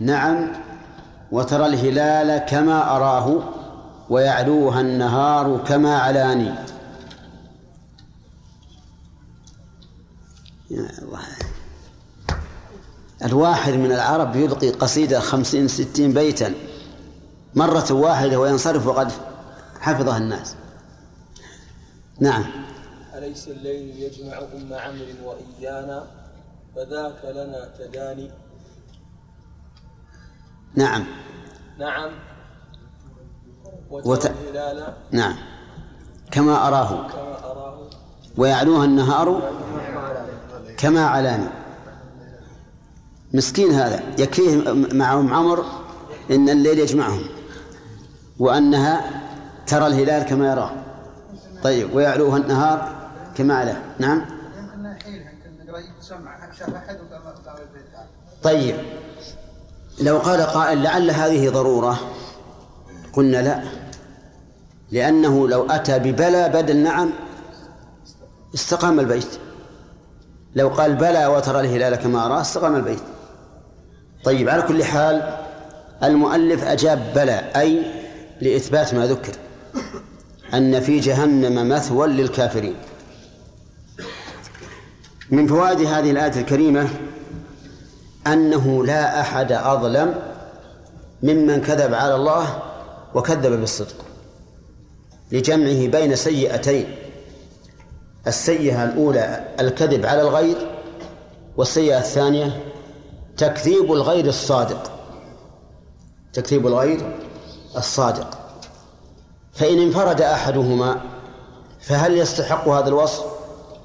[0.00, 0.52] نعم
[1.32, 3.42] وترى الهلال كما أراه
[4.10, 6.54] ويعلوها النهار كما علاني.
[10.70, 11.20] يا الله
[13.24, 16.54] الواحد من العرب يلقي قصيدة خمسين ستين بيتا.
[17.54, 19.12] مرة واحدة وينصرف وقد
[19.80, 20.56] حفظها الناس.
[22.20, 22.44] نعم.
[23.14, 26.06] أليس الليل يجمع أم عمرو وإيانا؟
[26.74, 28.30] فذاك لنا تداني.
[30.76, 31.04] نعم.
[31.78, 32.10] نعم.
[33.90, 35.36] وت- الهلال نعم.
[36.30, 37.08] كما أراه.
[37.08, 37.88] كما أراه
[38.36, 39.50] ويعلوها النهار
[40.78, 41.48] كما علاني.
[43.34, 44.02] مسكين هذا.
[44.18, 45.64] يكفيه مع أم عمر
[46.30, 47.22] إن الليل يجمعهم.
[48.38, 49.10] وأنها
[49.66, 50.70] ترى الهلال كما يراه.
[51.62, 53.76] طيب ويعلوها النهار كما علاه.
[53.98, 54.24] نعم.
[58.42, 58.76] طيب.
[60.00, 62.00] لو قال قائل لعل هذه ضرورة
[63.12, 63.62] قلنا لا.
[64.90, 67.10] لأنه لو أتى ببلى بدل نعم
[68.54, 69.28] استقام البيت.
[70.54, 73.02] لو قال بلى وترى الهلال كما أراه استقام البيت.
[74.24, 75.36] طيب على كل حال
[76.02, 77.82] المؤلف أجاب بلى أي
[78.40, 79.32] لإثبات ما ذكر
[80.54, 82.74] أن في جهنم مثوى للكافرين.
[85.30, 86.88] من فوائد هذه الآية الكريمة
[88.26, 90.14] أنه لا أحد أظلم
[91.22, 92.62] ممن كذب على الله
[93.14, 94.04] وكذب بالصدق
[95.32, 96.96] لجمعه بين سيئتين
[98.26, 100.56] السيئة الأولى الكذب على الغير
[101.56, 102.64] والسيئة الثانية
[103.36, 104.92] تكذيب الغير الصادق
[106.32, 107.16] تكذيب الغير
[107.76, 108.38] الصادق.
[109.52, 111.00] فإن انفرد أحدهما
[111.80, 113.24] فهل يستحق هذا الوصف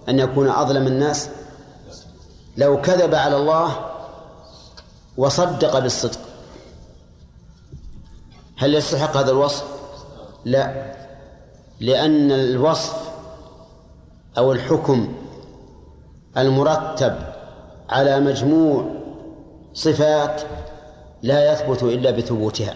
[0.09, 1.29] أن يكون أظلم الناس؟
[2.57, 3.75] لو كذب على الله
[5.17, 6.19] وصدق بالصدق.
[8.57, 9.63] هل يستحق هذا الوصف؟
[10.45, 10.95] لا.
[11.79, 13.11] لأن الوصف
[14.37, 15.13] أو الحكم
[16.37, 17.15] المرتب
[17.89, 19.01] على مجموع
[19.73, 20.41] صفات
[21.21, 22.75] لا يثبت إلا بثبوتها.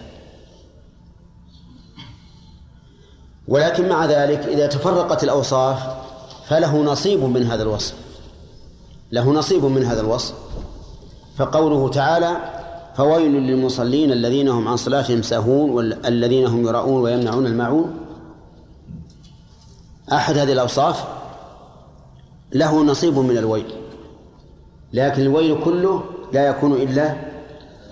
[3.48, 5.96] ولكن مع ذلك إذا تفرقت الأوصاف
[6.46, 7.94] فله نصيب من هذا الوصف.
[9.12, 10.34] له نصيب من هذا الوصف.
[11.36, 12.36] فقوله تعالى
[12.96, 17.96] فويل للمصلين الذين هم عن صلاتهم ساهون والذين هم يراؤون ويمنعون الماعون.
[20.12, 21.04] أحد هذه الأوصاف
[22.52, 23.66] له نصيب من الويل
[24.92, 27.16] لكن الويل كله لا يكون إلا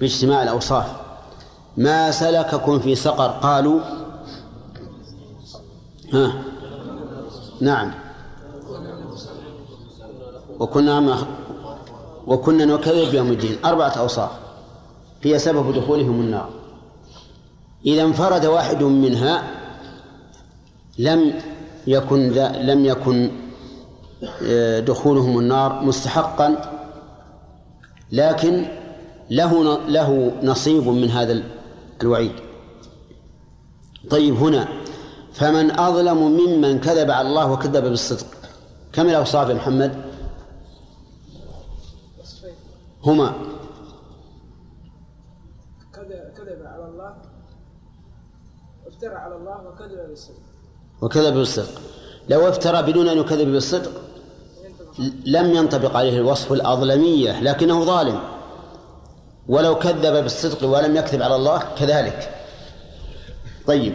[0.01, 0.87] باجتماع الأوصاف.
[1.77, 3.81] ما سلككم في سقر قالوا.
[6.13, 6.33] ها
[7.61, 7.95] نعم.
[10.61, 11.01] وكنا
[12.27, 13.57] وكنا نكذب بيوم الدين.
[13.65, 14.31] أربعة أوصاف
[15.23, 16.51] هي سبب دخولهم النار.
[17.87, 19.43] إذا انفرد واحد منها
[20.99, 21.33] لم
[21.87, 22.31] يكن
[22.61, 23.31] لم يكن
[24.43, 26.73] آه، دخولهم النار مستحقا
[28.13, 28.67] لكن
[29.31, 31.43] له له نصيب من هذا
[32.03, 32.33] الوعيد.
[34.11, 34.69] طيب هنا
[35.33, 38.27] فمن أظلم ممن كذب على الله وكذب بالصدق.
[38.93, 40.14] كم الأوصاف يا محمد؟
[43.05, 43.33] هما.
[45.95, 47.15] كذب كذب على الله.
[48.87, 50.43] افترى على الله وكذب بالصدق.
[51.03, 51.81] وكذب بالصدق.
[52.29, 53.91] لو افترى بدون أن يكذب بالصدق
[55.27, 58.21] لم ينطبق عليه الوصف الأظلمية لكنه ظالم.
[59.49, 62.47] ولو كذب بالصدق ولم يكذب على الله كذلك.
[63.67, 63.95] طيب.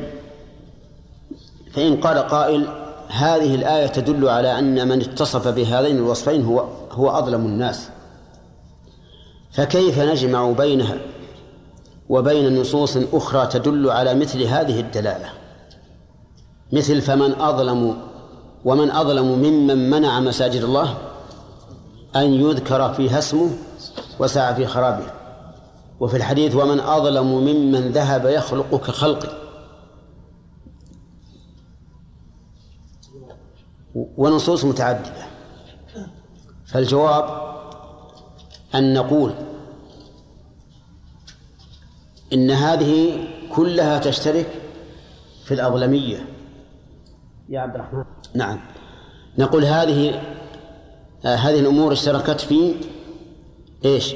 [1.73, 2.67] فإن قال قائل
[3.07, 7.89] هذه الآية تدل على أن من اتصف بهذين الوصفين هو هو أظلم الناس.
[9.59, 10.97] فكيف نجمع بينها
[12.09, 15.29] وبين نصوص أخرى تدل على مثل هذه الدلالة؟
[16.71, 17.97] مثل فمن أظلم
[18.65, 20.97] ومن أظلم ممن منع مساجد الله
[22.15, 23.49] أن يذكر فيها اسمه
[24.19, 25.11] وسعى في خرابه.
[25.99, 29.29] وفي الحديث ومن أظلم ممن ذهب يخلق كخلقه
[33.95, 35.25] ونصوص متعددة.
[36.65, 37.49] فالجواب
[38.75, 39.48] أن نقول
[42.33, 44.47] إن هذه كلها تشترك
[45.45, 46.25] في الأظلمية.
[47.49, 48.03] يا عبد الرحمن.
[48.33, 48.59] نعم.
[49.37, 50.21] نقول هذه
[51.25, 52.75] آه هذه الأمور اشتركت في
[53.85, 54.15] إيش؟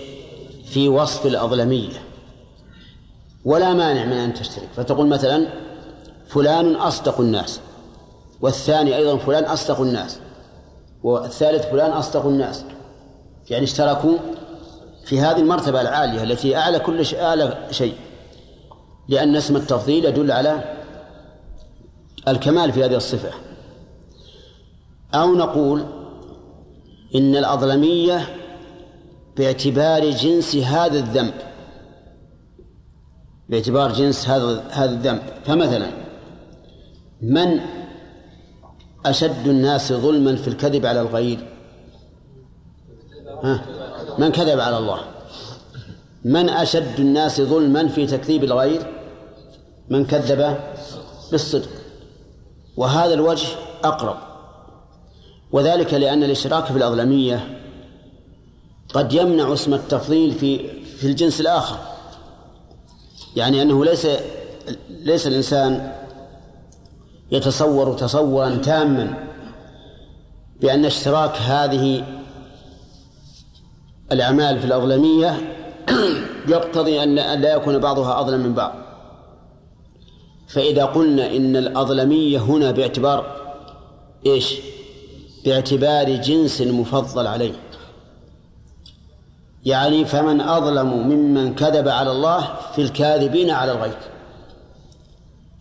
[0.66, 2.00] في وصف الأظلمية.
[3.46, 4.70] ولا مانع من أن تشترك.
[4.76, 5.48] فتقول مثلا
[6.28, 7.60] فلان أصدق الناس
[8.42, 10.20] والثاني أيضا فلان أصدق الناس
[11.04, 12.66] والثالث فلان أصدق الناس.
[13.50, 14.18] يعني اشتركوا
[15.06, 17.96] في هذه المرتبة العالية التي أعلى كل شيء أعلى شيء.
[19.08, 20.78] لأن اسم التفضيل يدل على
[22.28, 23.32] الكمال في هذه الصفة.
[25.14, 25.86] أو نقول
[27.16, 28.28] إن الأظلمية
[29.38, 31.34] باعتبار جنس هذا الذنب.
[33.50, 35.22] باعتبار جنس هذا هذا الذنب.
[35.46, 35.88] فمثلا
[37.22, 37.60] من
[39.06, 41.40] أشد الناس ظلما في الكذب على الغير؟
[43.44, 43.83] ها؟
[44.18, 45.00] من كذب على الله؟
[46.26, 48.82] من أشد الناس ظلما في تكذيب الغير؟
[49.90, 50.58] من كذب
[51.32, 51.70] بالصدق.
[52.78, 53.48] وهذا الوجه
[53.84, 54.18] أقرب.
[55.52, 57.60] وذلك لأن الإشراك في الأظلمية
[58.94, 61.78] قد يمنع اسم التفضيل في في الجنس الآخر.
[63.36, 64.08] يعني أنه ليس
[64.90, 65.92] ليس الإنسان
[67.32, 69.28] يتصور تصورا تاما
[70.62, 72.04] بأن اشتراك هذه
[74.12, 75.38] الأعمال في الأظلمية
[76.48, 78.74] يقتضي أن لا يكون بعضها أظلم من بعض.
[80.48, 83.36] فإذا قلنا إن الأظلمية هنا باعتبار
[84.26, 84.56] إيش؟
[85.46, 87.54] باعتبار جنس مفضل عليه.
[89.66, 93.94] يعني فمن أظلم ممن كذب على الله في الكاذبين على الغيب.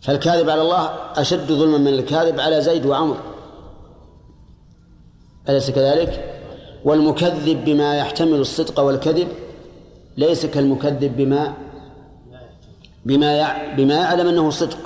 [0.01, 3.17] فالكاذب على الله أشد ظلما من الكاذب على زيد وعمر.
[5.49, 6.32] أليس كذلك؟
[6.85, 9.27] والمكذب بما يحتمل الصدق والكذب
[10.17, 11.53] ليس كالمكذب بما
[13.05, 14.77] بما بما يعلم أنه صدق.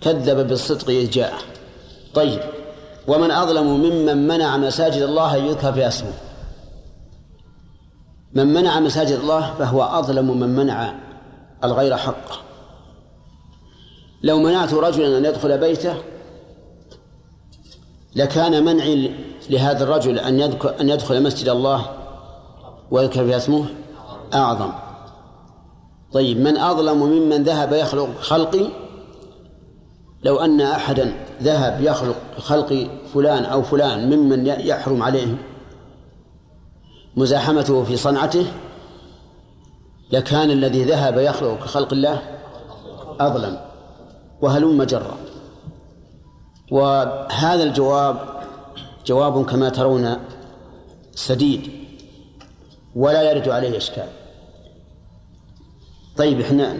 [0.00, 1.38] كذب بالصدق إذ جاءه
[2.14, 2.40] طيب.
[3.08, 6.12] ومن أظلم ممن منع مساجد الله أن يذكر في اسمه.
[8.34, 10.94] من منع مساجد الله فهو أظلم من منع
[11.64, 12.38] الغير حقه
[14.22, 15.94] لو منعت رجلا أن يدخل بيته
[18.16, 19.14] لكان منعي
[19.50, 21.86] لهذا الرجل أن يدخل أن يدخل مسجد الله
[22.90, 23.66] ويذكر في اسمه؟
[24.34, 24.72] أعظم.
[26.12, 28.66] طيب من أظلم ممن ذهب يخلق خلقي؟
[30.22, 31.12] لو أن أحدا
[31.42, 35.34] ذهب يخلق خلق فلان أو فلان ممن يحرم عليه
[37.16, 38.46] مزاحمته في صنعته
[40.12, 42.22] لكان الذي ذهب يخلق كخلق الله
[43.20, 43.58] أظلم.
[44.40, 45.16] وهلم جرا.
[46.70, 48.37] وهذا الجواب
[49.08, 50.16] جواب كما ترون
[51.14, 51.70] سديد
[52.94, 54.08] ولا يرد عليه إشكال.
[56.16, 56.78] طيب إحنا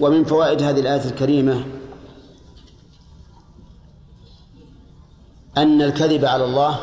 [0.00, 1.64] ومن فوائد هذه الآية الكريمة
[5.56, 6.78] أن الكذب على الله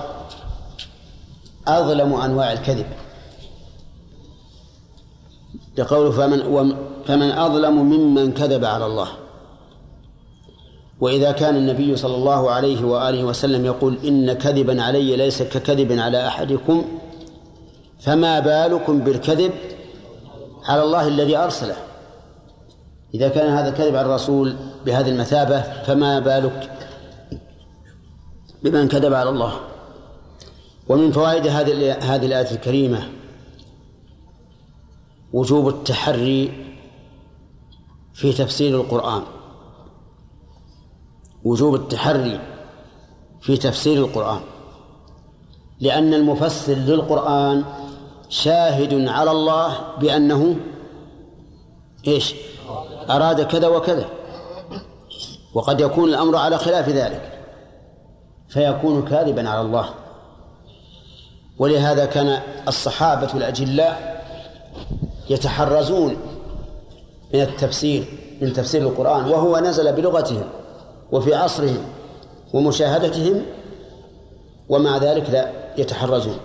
[1.67, 2.87] أظلم أنواع الكذب.
[5.77, 6.39] لقوله فمن
[7.07, 9.26] فمن أظلم ممن كذب على الله.
[11.01, 16.27] وإذا كان النبي صلى الله عليه وآله وسلم يقول إن كذبا علي ليس ككذب على
[16.27, 16.85] أحدكم
[17.99, 19.51] فما بالكم بالكذب
[20.65, 21.75] على الله الذي أرسله؟
[23.13, 24.55] إذا كان هذا الكذب على الرسول
[24.85, 26.71] بهذه المثابة فما بالك
[28.63, 29.53] بمن كذب على الله؟
[30.89, 33.09] ومن فوائد هذه هذه الآية الكريمة
[35.33, 36.51] وجوب التحري
[38.13, 39.21] في تفسير القرآن.
[41.43, 42.39] وجوب التحري
[43.41, 44.39] في تفسير القرآن
[45.79, 47.63] لأن المفسر للقرآن
[48.29, 50.55] شاهد على الله بأنه
[52.07, 52.35] إيش؟
[53.09, 54.05] أراد كذا وكذا.
[55.53, 57.43] وقد يكون الأمر على خلاف ذلك
[58.49, 59.89] فيكون كاذبا على الله.
[61.59, 64.25] ولهذا كان الصحابة الأجلاء
[65.29, 66.17] يتحرزون
[67.33, 68.05] من التفسير
[68.41, 70.49] من تفسير القرآن وهو نزل بلغتهم.
[71.11, 71.85] وفي عصرهم
[72.53, 73.45] ومشاهدتهم
[74.69, 76.37] ومع ذلك لا يتحرزون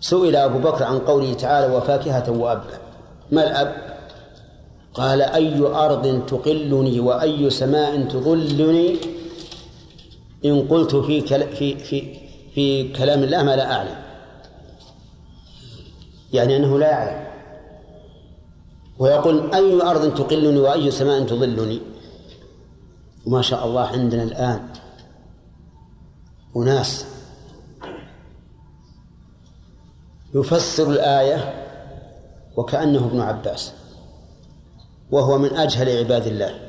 [0.00, 2.78] سئل أبو بكر عن قوله تعالى وفاكهة وأبا
[3.30, 3.92] ما الأب؟
[4.94, 8.96] قال أي أرض تقلني وأي سماء تظلني؟
[10.44, 12.16] إن قلت في في في
[12.54, 13.96] في كلام الله ما لا أعلم
[16.32, 17.24] يعني أنه لا يعلم.
[18.98, 21.80] ويقول أي أرض تقلني وأي سماء تظلني؟
[23.26, 24.68] وما شاء الله عندنا الآن
[26.56, 27.04] أناس
[30.34, 31.54] يفسر الآية
[32.56, 33.72] وكأنه ابن عباس
[35.10, 36.60] وهو من أجهل عباد الله.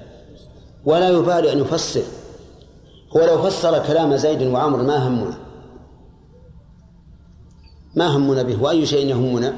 [0.85, 2.03] ولا يبالي أن يفسر
[3.17, 5.37] هو لو فسر كلام زيد وعمر ما همنا؟
[7.95, 9.55] ما همنا به؟ وأي شيء يهمنا؟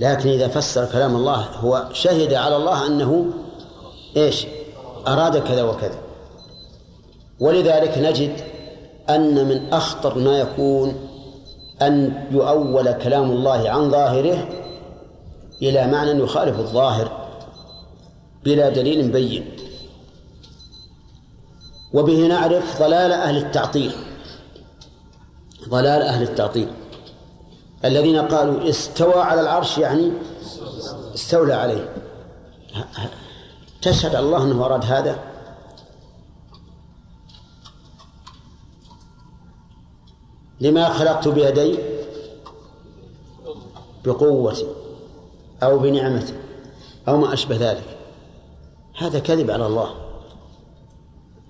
[0.00, 3.26] لكن إذا فسر كلام الله هو شهد على الله أنه
[4.16, 4.46] إيش؟
[5.08, 5.98] أراد كذا وكذا.
[7.40, 8.36] ولذلك نجد
[9.10, 10.94] أن من أخطر ما يكون
[11.82, 14.48] أن يؤول كلام الله عن ظاهره
[15.62, 17.28] إلى معنى يخالف الظاهر
[18.44, 19.56] بلا دليل بين.
[21.92, 23.92] وبه نعرف ضلال أهل التعطيل.
[25.68, 26.68] ضلال أهل التعطيل.
[27.84, 30.10] الذين قالوا استوى على العرش يعني
[31.14, 31.88] استولى عليه.
[33.84, 35.18] تشهد الله أنه أراد هذا؟
[40.60, 41.78] لما خلقت بيدي؟
[44.04, 44.66] بقوتي
[45.62, 46.34] أو بنعمتي
[47.08, 47.98] أو ما أشبه ذلك.
[48.98, 49.94] هذا كذب على الله.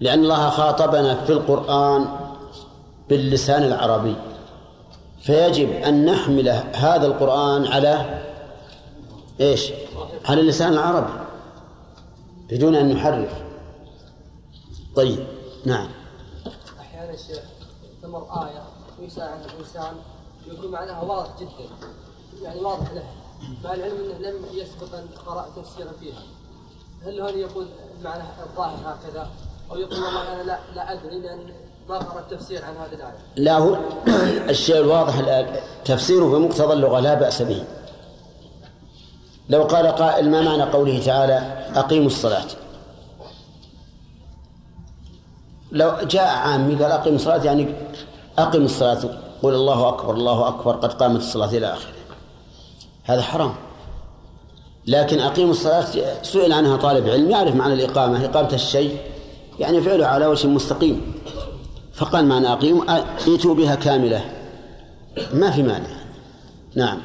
[0.00, 2.08] لأن الله خاطبنا في القرآن
[3.08, 4.16] باللسان العربي.
[5.22, 8.22] فيجب أن نحمل هذا القرآن على
[9.40, 9.72] إيش؟
[10.24, 11.23] على اللسان العربي.
[12.54, 13.32] بدون أن نحرف
[14.96, 15.26] طيب
[15.64, 15.88] نعم.
[16.80, 17.42] أحيانا الشيخ
[18.02, 18.62] تمر آية
[19.00, 19.94] ويساعد الإنسان
[20.46, 21.88] يكون معناها واضح جدا.
[22.42, 23.04] يعني واضح له.
[23.64, 26.22] مع العلم أنه لم يسبق أن قرأ تفسيرا فيها.
[27.04, 27.66] هل هنا يقول
[27.98, 29.30] المعنى الظاهر هكذا؟
[29.70, 31.52] أو يقول والله أنا لا لا أدري لأن
[31.88, 33.18] ما قرأت تفسير عن هذه الآية.
[33.36, 33.78] لا هو
[34.54, 35.44] الشيء الواضح
[35.84, 37.64] تفسيره بمقتضى اللغة لا بأس به.
[39.48, 41.34] لو قال قائل ما معنى قوله تعالى
[41.76, 42.46] أقيموا الصلاة؟
[45.72, 47.74] لو جاء عامي قال أقيموا الصلاة يعني
[48.38, 49.00] أقم الصلاة
[49.42, 51.92] قل الله أكبر الله أكبر قد قامت الصلاة إلى آخره.
[53.04, 53.54] هذا حرام.
[54.86, 55.86] لكن أقيموا الصلاة
[56.22, 58.98] سئل عنها طالب علم يعرف معنى الإقامة إقامة الشيء
[59.58, 61.14] يعني فعله على وجه مستقيم.
[61.94, 64.24] فقال معنى أقيم ائتوا بها كاملة.
[65.32, 66.04] ما في مانع.
[66.74, 66.98] نعم.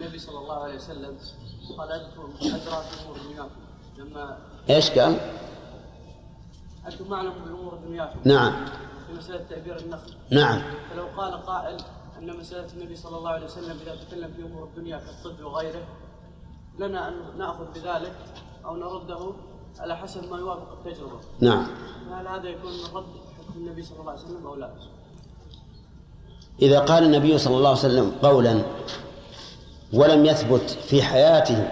[0.00, 1.16] النبي صلى الله عليه وسلم
[1.78, 3.60] قال أنتم أدرى بأمور دنياكم
[3.98, 4.38] لما
[4.70, 5.16] إيش قال؟
[6.86, 8.66] أنتم أعلم بأمور دنياكم نعم.
[9.06, 10.14] في مسألة تعبير النخل.
[10.30, 10.62] نعم.
[10.90, 11.76] فلو قال قائل
[12.18, 15.86] أن مسألة النبي صلى الله عليه وسلم إذا تكلم في أمور الدنيا كالطب وغيره
[16.78, 18.14] لنا أن نأخذ بذلك
[18.64, 19.32] أو نرده
[19.78, 21.20] على حسب ما يوافق التجربة.
[21.40, 21.66] نعم.
[22.10, 23.06] فهل هذا يكون من رد
[23.38, 24.70] حكم النبي صلى الله عليه وسلم أو لا؟
[26.62, 28.62] إذا قال النبي صلى الله عليه وسلم قولا
[29.92, 31.68] ولم يثبت في حياته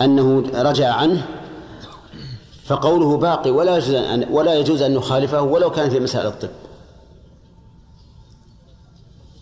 [0.00, 1.26] أنه رجع عنه
[2.64, 6.48] فقوله باقي ولا يجوز أن ولا يجوز أن نخالفه ولو كان في مسائل الطب.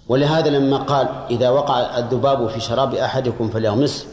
[0.09, 4.07] ولهذا لما قال إذا وقع الذباب في شراب أحدكم فليغمسه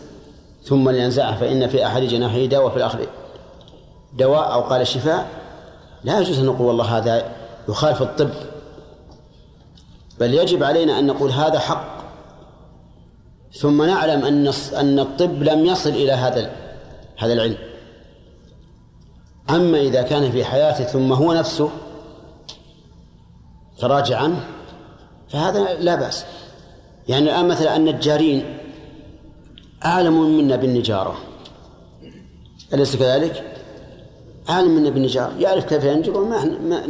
[0.64, 3.08] ثم لينزعه فإن في أحد جناحيه دواء وفي الآخر
[4.14, 5.28] دواء أو قال شفاء
[6.04, 7.32] لا يجوز أن نقول والله هذا
[7.70, 8.30] يخالف الطب.
[10.20, 11.97] بل يجب علينا أن نقول هذا حق.
[13.60, 16.52] ثم نعلم أن أن الطب لم يصل إلى هذا
[17.18, 17.58] هذا العلم.
[19.50, 21.70] أما إذا كان في حياته ثم هو نفسه
[23.80, 24.48] تراجع عنه
[25.30, 26.26] فهذا لا بأس.
[27.08, 28.58] يعني الآن مثلا النجارين
[29.86, 31.18] أعلم منا بالنجارة.
[32.74, 33.44] أليس كذلك؟
[34.50, 35.34] عالم منا بالنجارة.
[35.40, 36.30] يعرف كيف ينجر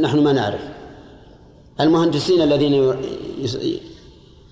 [0.00, 0.60] نحن ما نعرف.
[1.80, 2.94] المهندسين الذين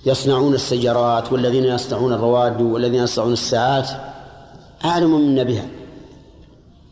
[0.07, 3.89] يصنعون السيارات والذين يصنعون الرواد والذين يصنعون الساعات
[4.85, 5.69] أعلم منا بها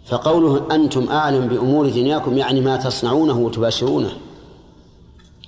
[0.07, 4.13] فقوله أنتم أعلم بأمور دنياكم يعني ما تصنعونه وتباشرونه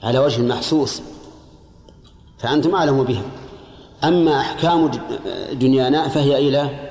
[0.03, 1.03] على وجه محسوس
[2.39, 3.23] فأنتم أعلم بها.
[4.05, 4.91] أما أحكام
[5.53, 6.91] دنيانا فهي إلى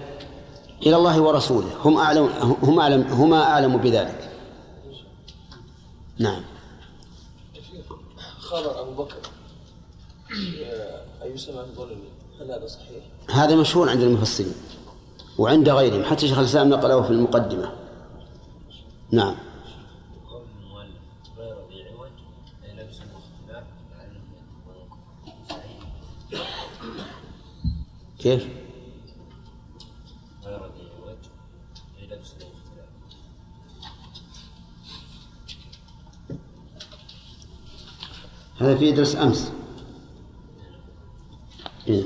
[0.85, 1.69] إلى الله ورسوله.
[1.85, 2.29] هم أعلم
[2.63, 4.29] هم أعلم هما أعلم بذلك.
[6.19, 6.41] نعم.
[8.39, 9.15] خبر أبو بكر.
[11.23, 12.09] أي سمع الظلمي
[12.41, 12.67] هل هذا؟
[13.29, 14.53] هذا مشهور عند المفسرين
[15.37, 17.71] وعند غيرهم حتى شيخ الإسلام نقله في المقدمة
[19.11, 19.35] نعم
[28.19, 28.47] كيف؟
[38.57, 39.54] هذا في درس أمس
[41.87, 42.03] إيه؟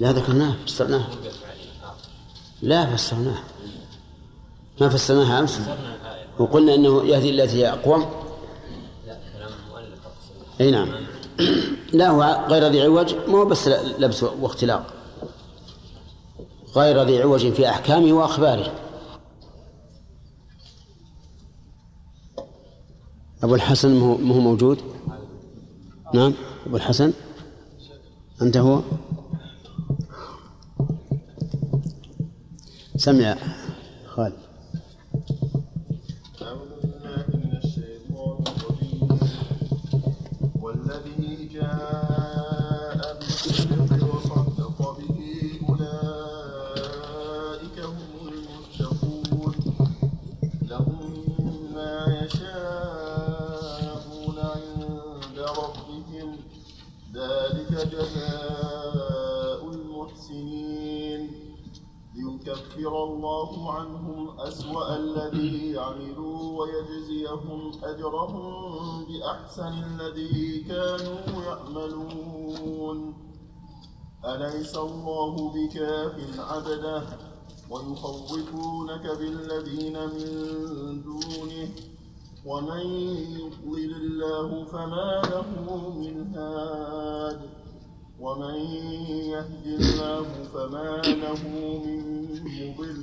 [0.00, 1.06] لا ذكرناه فسرناه.
[2.62, 3.38] لا فسرناه.
[4.80, 5.60] ما فسرناها أمس؟
[6.38, 8.06] وقلنا أنه يهدي التي هي أقوم.
[10.60, 10.88] أي نعم.
[11.92, 14.86] لا هو غير ذي عوج ما هو بس لبس واختلاق.
[16.76, 18.72] غير ذي عوج في أحكامه وأخباره.
[23.42, 24.78] أبو الحسن ما هو موجود؟
[26.14, 26.32] نعم.
[26.66, 27.12] أبو الحسن.
[28.42, 28.82] أنت هو؟
[32.96, 33.36] سمع.
[34.06, 34.43] خالد.
[77.70, 81.68] ويخوفونك بالذين من دونه
[82.46, 82.84] ومن
[83.38, 85.48] يضلل الله فما له
[85.98, 87.40] من هاد
[88.20, 88.54] ومن
[89.34, 91.42] يهد الله فما له
[91.84, 92.00] من
[92.44, 93.02] مضل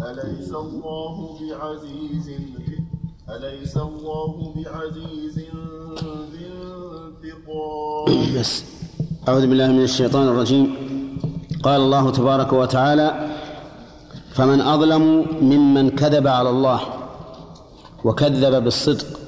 [0.00, 2.28] أليس الله بعزيز
[3.30, 5.38] أليس الله بعزيز
[6.32, 6.46] ذي
[7.26, 8.42] انتقام؟
[9.28, 10.66] أعوذ بالله من الشيطان الرجيم.
[11.62, 13.35] قال الله تبارك وتعالى
[14.36, 16.80] فمن أظلم ممن كذب على الله
[18.04, 19.20] وكذب بالصدق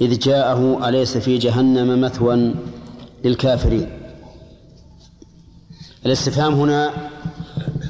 [0.00, 2.54] إذ جاءه أليس في جهنم مثوى
[3.24, 3.90] للكافرين؟
[6.06, 6.90] الاستفهام هنا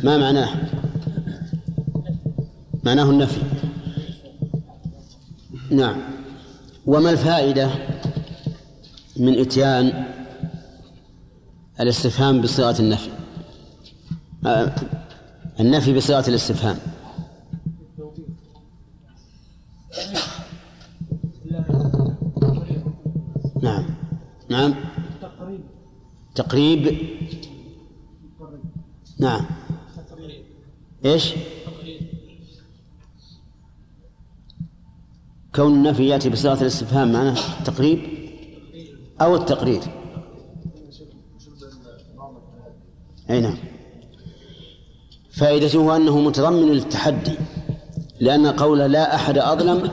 [0.04, 0.48] ما معناه؟
[2.84, 3.40] معناه النفي.
[5.70, 5.96] نعم.
[6.86, 7.70] وما الفائدة
[9.16, 10.04] من إتيان
[11.80, 13.10] الاستفهام بصيغة النفي؟
[14.46, 14.74] آه،
[15.60, 16.78] النفي بصيغة الاستفهام.
[23.62, 23.84] نعم.
[24.48, 24.74] نعم.
[26.34, 26.98] تقريب.
[29.18, 29.46] نعم.
[31.04, 31.34] إيش؟
[35.54, 37.98] كون النفي يأتي بصيغة الاستفهام معناه التقريب
[39.20, 39.80] أو التقرير.
[43.30, 43.69] أي نعم.
[45.40, 47.34] فائدته أنه متضمن للتحدي
[48.20, 49.90] لأن قول لا أحد أظلم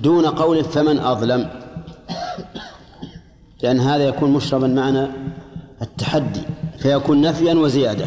[0.00, 1.50] دون قول فمن أظلم
[3.62, 5.06] لأن هذا يكون مشربا معنى
[5.82, 6.40] التحدي
[6.78, 8.06] فيكون نفيا وزيادة.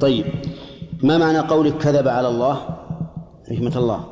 [0.00, 0.26] طيب
[1.02, 2.54] ما معنى قولك كذب على الله؟
[3.50, 4.04] حكمة الله.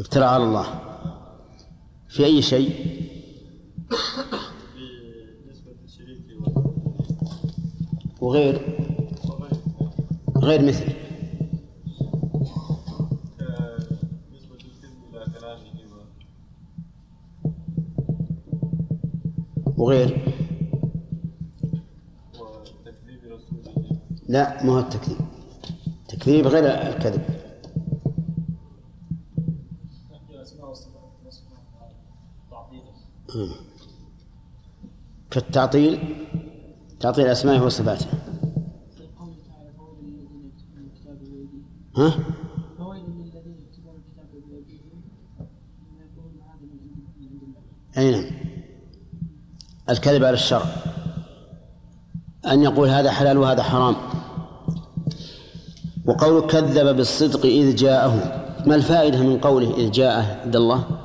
[0.00, 0.66] افترى على الله.
[2.08, 3.00] في أي شيء؟
[8.20, 8.76] وغير؟
[10.36, 10.84] غير مثل.
[19.76, 20.34] وغير؟
[24.28, 25.18] لا ما هو التكذيب.
[26.02, 27.22] التكذيب غير الكذب.
[35.30, 36.29] كالتعطيل.
[37.00, 38.02] تعطيل الأسماء والصفات
[41.96, 42.14] ها؟
[47.98, 48.24] أي نعم.
[49.90, 50.66] الكذب على الشرع.
[52.46, 53.96] أن يقول هذا حلال وهذا حرام.
[56.06, 58.14] وقول كذب بالصدق إذ جاءه.
[58.66, 60.99] ما الفائدة من قوله إذ جاءه عند الله؟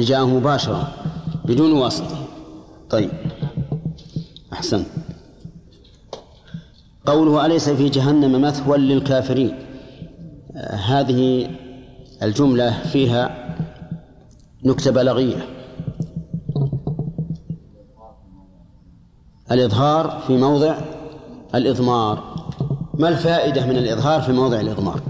[0.00, 0.92] يعني جاءه مباشرة
[1.44, 2.16] بدون واسطة.
[2.90, 3.10] طيب.
[4.52, 4.84] أحسن
[7.06, 9.58] قوله أليس في جهنم مثوى للكافرين؟
[10.86, 11.50] هذه
[12.22, 13.56] الجملة فيها
[14.64, 15.46] نكتة بلاغية.
[19.52, 20.74] الإظهار في موضع
[21.54, 22.46] الإضمار.
[22.94, 25.00] ما الفائدة من الإظهار في موضع الإضمار؟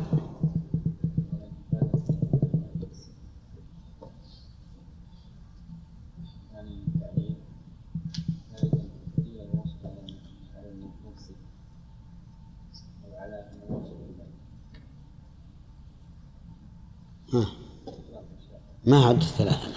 [19.11, 19.69] ما عد ثلاثة.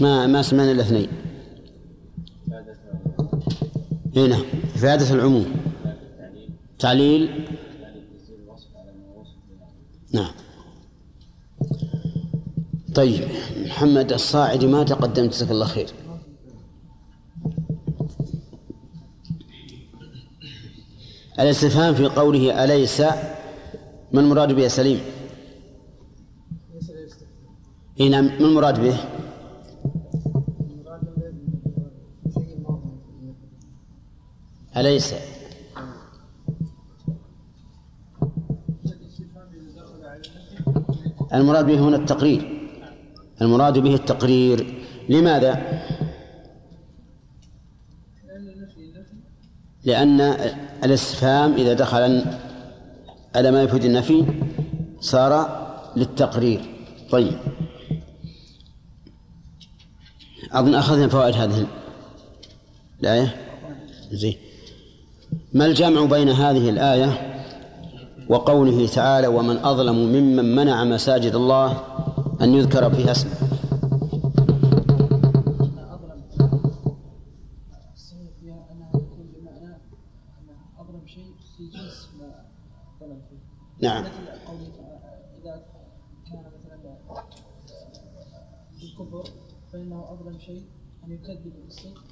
[0.00, 1.08] ما ما سمعنا الاثنين
[4.16, 4.44] اي نعم.
[4.74, 5.52] إفادة العموم.
[6.78, 7.48] تعليل.
[10.12, 10.30] نعم.
[12.94, 15.90] طيب محمد الصاعدي ما تقدم جزاك الله خير.
[21.40, 23.00] الاستفهام في قوله أليس
[24.12, 25.11] ما المراد به سليم؟
[28.00, 28.24] اي نعم.
[28.24, 28.96] ما المراد به؟
[34.76, 35.14] أليس؟
[41.34, 42.68] المراد به هنا التقرير.
[43.42, 44.84] المراد به التقرير.
[45.08, 45.82] لماذا؟
[49.84, 50.20] لأن
[50.84, 52.24] الاستفهام إذا دخل
[53.34, 54.24] على ما يفيد النفي
[55.00, 55.32] صار
[55.96, 56.60] للتقرير.
[57.10, 57.38] طيب.
[60.52, 61.66] أظن أخذنا فوائد هذه
[63.00, 63.36] الآية؟
[64.12, 64.36] زين.
[65.52, 67.32] ما الجمع بين هذه الآية
[68.28, 71.80] وقوله تعالى ومن أظلم ممن منع مساجد الله
[72.40, 73.32] أن يذكر فيها اسمه؟
[75.90, 76.22] أظلم
[77.94, 79.74] السبب فيها أنها تكون بمعنى
[80.38, 80.48] أن
[80.80, 82.44] أظلم شيء في جنس ما
[83.00, 84.10] ظلم فيه نعم مثل
[84.46, 85.00] قوله تعالى
[85.42, 85.62] إذا
[86.30, 86.78] كان مثلا
[88.78, 89.24] في الكفر
[89.72, 90.62] فإنه أظلم شيء
[91.04, 92.04] أن يكذب بالصدق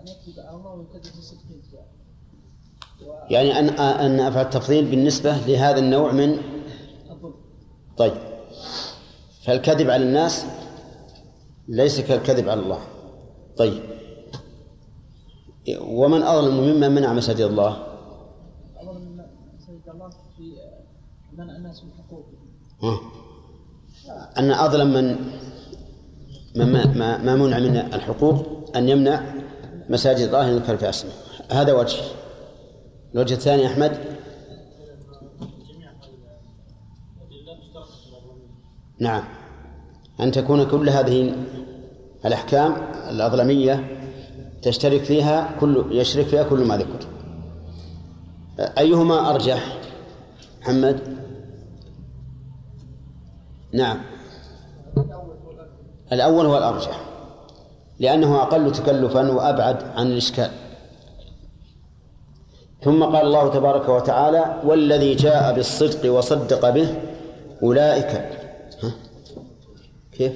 [0.00, 1.38] أن يكذب على الله ويكذب بالصدق.
[3.30, 6.38] يعني أن أن أفعل التفضيل بالنسبة لهذا النوع من
[7.10, 7.34] الظلم
[7.96, 8.14] طيب.
[9.44, 10.46] فالكذب على الناس
[11.68, 12.80] ليس كالكذب على الله.
[13.56, 13.82] طيب.
[15.80, 17.86] ومن أظلم ممن منع مساجد الله؟
[18.76, 19.24] أظلم من
[19.66, 20.52] سيد الله في
[21.32, 22.48] منع الناس من حقوقهم.
[22.82, 23.00] ها.
[24.38, 25.16] أن أظلم من
[26.64, 29.22] ما, ما, ما منع من الحقوق أن يمنع
[29.88, 31.10] مساجد الله أن يذكر في اسمه
[31.50, 31.98] هذا وجه.
[33.14, 33.98] الوجه الثاني أحمد؟
[39.00, 39.24] نعم.
[40.20, 41.34] أن تكون كل هذه
[42.24, 42.76] الأحكام
[43.10, 43.98] الأظلمية
[44.62, 47.06] تشترك فيها كل يشرك فيها كل ما ذكر.
[48.78, 49.78] أيهما أرجح؟
[50.60, 51.00] محمد؟
[53.72, 54.17] نعم.
[56.12, 57.00] الأول هو الأرجح
[57.98, 60.50] لأنه أقل تكلفا وأبعد عن الإشكال
[62.82, 67.02] ثم قال الله تبارك وتعالى والذي جاء بالصدق وصدق به
[67.62, 68.06] أولئك
[68.82, 68.92] ها؟
[70.12, 70.32] كيف؟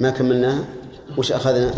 [0.00, 0.64] ما كملناها
[1.18, 1.74] وش أخذنا؟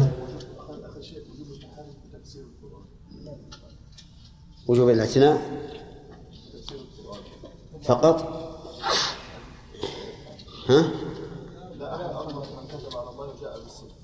[4.68, 5.38] وجوب الاعتناء
[7.82, 8.20] فقط
[10.68, 10.90] ها؟
[11.78, 13.94] لا أحد أظلم من كذب على الله وجاء بالصدق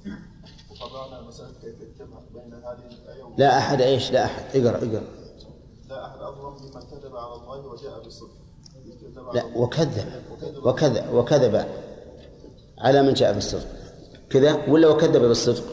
[0.71, 5.03] وقضانا مسألة كيف الجمع بين هذه الآية و- لا أحد إيش لا أحد؟ اقرأ اقرأ.
[5.89, 8.31] لا أحد أظلم ممن كذب على الله وجاء بالصدق.
[9.35, 10.23] لا وكذب
[10.65, 11.67] وكذب وكذب
[12.79, 13.67] على من جاء بالصدق.
[14.31, 15.65] كذا ولا وكذب بالصدق؟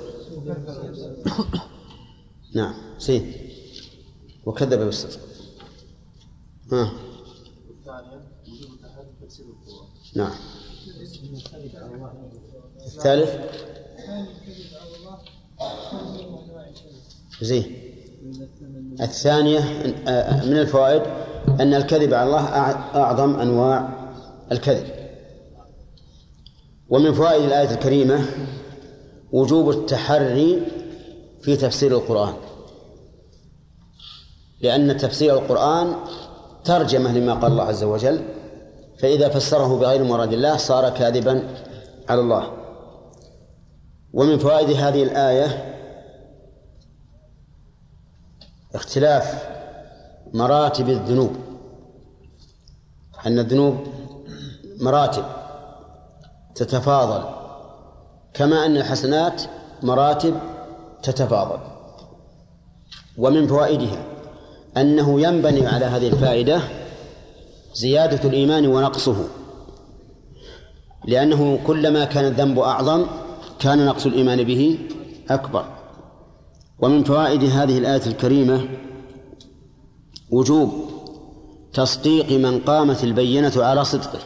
[2.55, 3.33] نعم سين
[4.45, 5.19] وكذب بالصدق.
[6.71, 6.91] ها.
[8.47, 8.69] وجوب
[9.21, 10.31] تفسير القرآن نعم.
[12.85, 13.29] الثالث؟
[17.45, 17.65] زين.
[19.01, 19.59] الثانية
[20.45, 21.01] من الفوائد
[21.59, 23.89] أن الكذب على الله أع- أعظم أنواع
[24.51, 24.87] الكذب.
[26.89, 28.25] ومن فوائد الآية الكريمة
[29.31, 30.61] وجوب التحري
[31.41, 32.33] في تفسير القرآن.
[34.61, 35.95] لأن تفسير القرآن
[36.63, 38.21] ترجمة لما قال الله عز وجل
[38.99, 41.43] فإذا فسره بغير مراد الله صار كاذبا
[42.09, 42.51] على الله.
[44.13, 45.70] ومن فوائد هذه الآية
[48.75, 49.43] اختلاف
[50.33, 51.35] مراتب الذنوب.
[53.25, 53.75] أن الذنوب
[54.81, 55.25] مراتب
[56.55, 57.23] تتفاضل
[58.33, 59.41] كما أن الحسنات
[59.83, 60.39] مراتب
[61.03, 61.59] تتفاضل.
[63.17, 64.03] ومن فوائدها
[64.77, 66.61] أنه ينبني على هذه الفائدة
[67.73, 69.27] زيادة الإيمان ونقصه
[71.05, 73.05] لأنه كلما كان الذنب أعظم
[73.59, 74.79] كان نقص الإيمان به
[75.29, 75.80] أكبر.
[76.81, 78.67] ومن فوائد هذه الآية الكريمة
[80.31, 80.91] وجوب
[81.73, 84.19] تصديق من قامت البينة على صدقه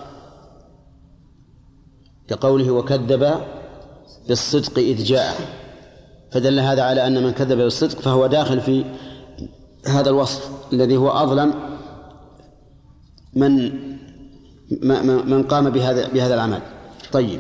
[2.32, 3.42] لقوله وكذب
[4.28, 5.36] بالصدق إذ جاء
[6.32, 8.86] فدل هذا على أن من كذب بالصدق فهو داخل في
[9.88, 11.54] هذا الوصف الذي هو أظلم
[13.34, 13.72] من
[15.30, 16.62] من قام بهذا بهذا العمل.
[17.12, 17.40] طيب.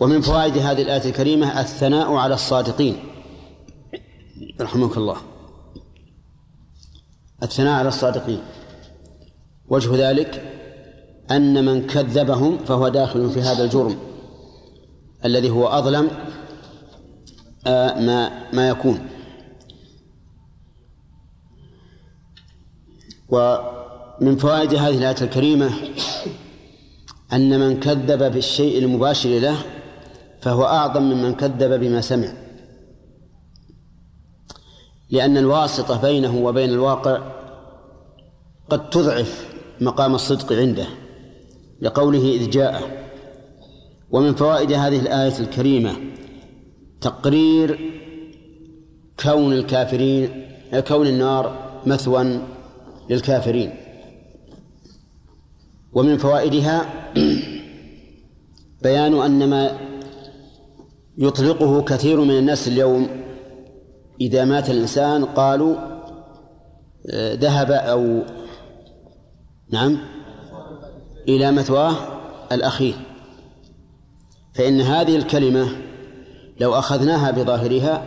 [0.00, 2.96] ومن فوائد هذه الآية الكريمة الثناء على الصادقين.
[4.60, 5.16] رحمك الله.
[7.42, 8.40] الثناء على الصادقين.
[9.68, 10.42] وجه ذلك
[11.30, 13.96] أن من كذبهم فهو داخل في هذا الجرم
[15.24, 16.10] الذي هو أظلم
[17.66, 19.08] آه ما ما يكون.
[23.28, 25.70] ومن فوائد هذه الآية الكريمة
[27.32, 29.56] أن من كذب بالشيء المباشر له
[30.40, 32.43] فهو أعظم ممن كذب بما سمع.
[35.14, 37.22] لأن الواسطة بينه وبين الواقع
[38.70, 39.48] قد تضعف
[39.80, 40.86] مقام الصدق عنده
[41.80, 43.04] لقوله إذ جاء
[44.10, 45.96] ومن فوائد هذه الآية الكريمة
[47.00, 47.92] تقرير
[49.22, 50.46] كون الكافرين
[50.88, 52.40] كون النار مثوى
[53.10, 53.74] للكافرين.
[55.92, 56.86] ومن فوائدها
[58.82, 59.78] بيان أن ما
[61.18, 63.23] يطلقه كثير من الناس اليوم
[64.20, 65.76] إذا مات الإنسان قالوا
[67.10, 68.22] آه، ذهب أو
[69.70, 69.98] نعم
[71.28, 71.94] إلى مثواه
[72.52, 72.94] الأخير.
[74.54, 75.68] فإن هذه الكلمة
[76.60, 78.04] لو أخذناها بظاهرها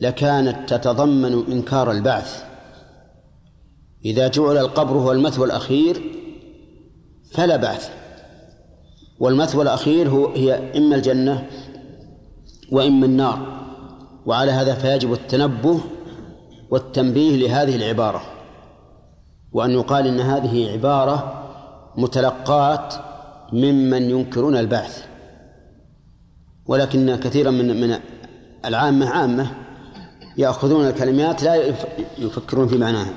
[0.00, 2.44] لكانت تتضمن إنكار البعث.
[4.04, 6.02] إذا جعل القبر هو المثوى الأخير
[7.30, 7.90] فلا بعث
[9.20, 11.46] والمثوى الأخير هو هي إما الجنة
[12.72, 13.53] وإما النار.
[14.26, 15.80] وعلى هذا فيجب التنبه
[16.70, 18.22] والتنبيه لهذه العبارة
[19.52, 21.44] وأن يقال إن هذه عبارة
[21.96, 22.88] متلقاة
[23.52, 25.04] ممن ينكرون البعث
[26.66, 28.00] ولكن كثيرا من من
[28.64, 29.50] العامة عامة
[30.36, 31.74] يأخذون الكلمات لا
[32.18, 33.12] يفكرون في معناها.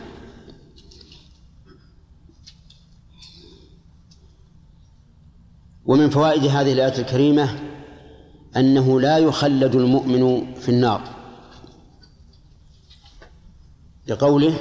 [5.86, 7.50] ومن فوائد هذه الآية الكريمة
[8.58, 11.02] أنه لا يخلد المؤمن في النار.
[14.08, 14.54] لقوله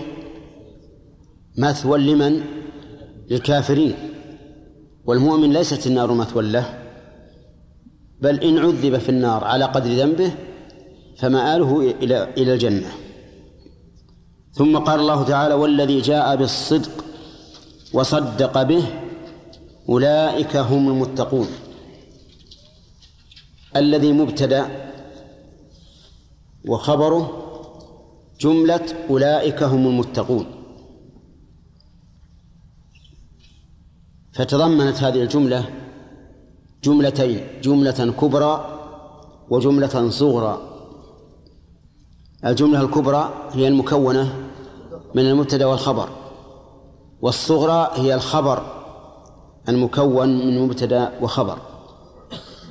[1.58, 2.40] مثوى لمن؟
[3.30, 3.94] للكافرين.
[5.06, 6.82] والمؤمن ليست النار مثوى له
[8.20, 10.32] بل إن عذب في النار على قدر ذنبه
[11.18, 12.90] فمآله إلى إلى الجنة.
[14.52, 17.04] ثم قال الله تعالى والذي جاء بالصدق
[17.92, 18.84] وصدق به
[19.88, 21.46] أولئك هم المتقون.
[23.78, 24.92] الذي مبتدأ
[26.68, 27.42] وخبره
[28.40, 30.46] جملة أولئك هم المتقون.
[34.32, 35.64] فتضمنت هذه الجملة
[36.84, 38.54] جملتين جملة كبرى
[39.50, 40.54] وجملة صغرى.
[42.44, 44.48] الجملة الكبرى هي المكونة
[45.14, 46.08] من المبتدأ والخبر
[47.22, 48.58] والصغرى هي الخبر
[49.68, 51.75] المكون من مبتدأ وخبر.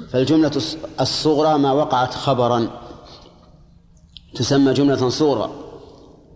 [0.10, 0.51] فالجملة
[1.01, 2.67] الصغرى ما وقعت خبرا.
[4.36, 5.49] تسمى جملة صغرى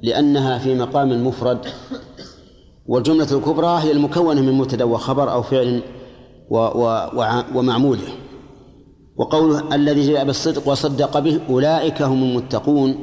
[0.01, 1.65] لأنها في مقام مفرد
[2.85, 5.81] والجملة الكبرى هي المكونة من مبتدأ وخبر أو فعل
[6.49, 8.07] و و ومعموله.
[9.17, 12.95] وقوله الذي جاء بالصدق وصدق به أولئك هم المتقون.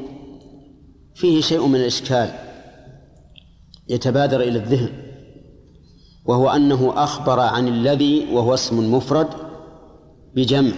[1.15, 2.31] فيه شيء من الإشكال
[3.89, 4.89] يتبادر إلى الذهن
[6.27, 9.46] وهو أنه أخبر عن الذي وهو اسم مفرد.
[10.37, 10.73] بجمع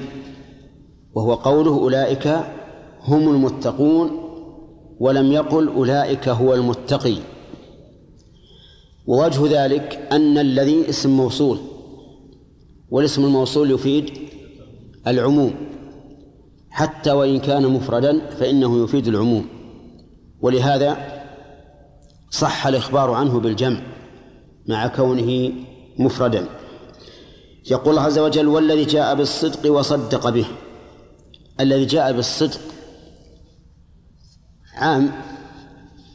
[1.14, 2.26] وهو قوله أولئك
[3.02, 4.10] هم المتقون
[5.00, 7.16] ولم يقل أولئك هو المتقي.
[9.06, 11.58] ووجه ذلك أن الذي اسم موصول
[12.90, 14.10] والاسم الموصول يفيد
[15.06, 15.54] العموم.
[16.70, 19.46] حتى وإن كان مفردا فإنه يفيد العموم.
[20.40, 20.96] ولهذا
[22.30, 23.80] صح الإخبار عنه بالجمع
[24.68, 25.52] مع كونه
[25.98, 26.57] مفردا.
[27.70, 30.46] يقول الله عز وجل والذي جاء بالصدق وصدق به.
[31.60, 32.60] الذي جاء بالصدق
[34.74, 35.10] عام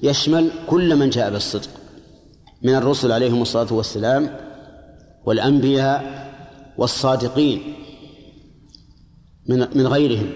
[0.03, 1.69] يشمل كل من جاء بالصدق.
[2.61, 4.37] من الرسل عليهم الصلاة والسلام
[5.25, 6.23] والأنبياء
[6.77, 7.61] والصادقين
[9.49, 10.31] من من غيرهم.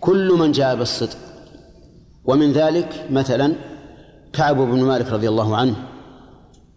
[0.00, 1.16] كل من جاء بالصدق.
[2.24, 3.54] ومن ذلك مثلا
[4.32, 5.76] كعب بن مالك رضي الله عنه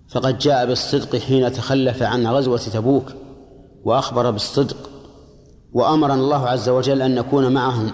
[0.09, 3.24] فقد جاء بالصدق حين تخلف عن غزوة تبوك.
[3.85, 4.89] وأخبر بالصدق
[5.73, 7.91] وأمرنا الله عز وجل أن نكون معهم.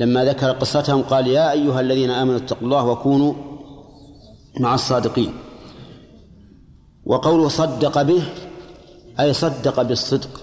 [0.00, 3.34] لما ذكر قصتهم قال يا أيها الذين آمنوا اتقوا الله وكونوا
[4.60, 5.32] مع الصادقين.
[7.04, 8.22] وقوله صدق به
[9.20, 10.40] أي صدق بالصدق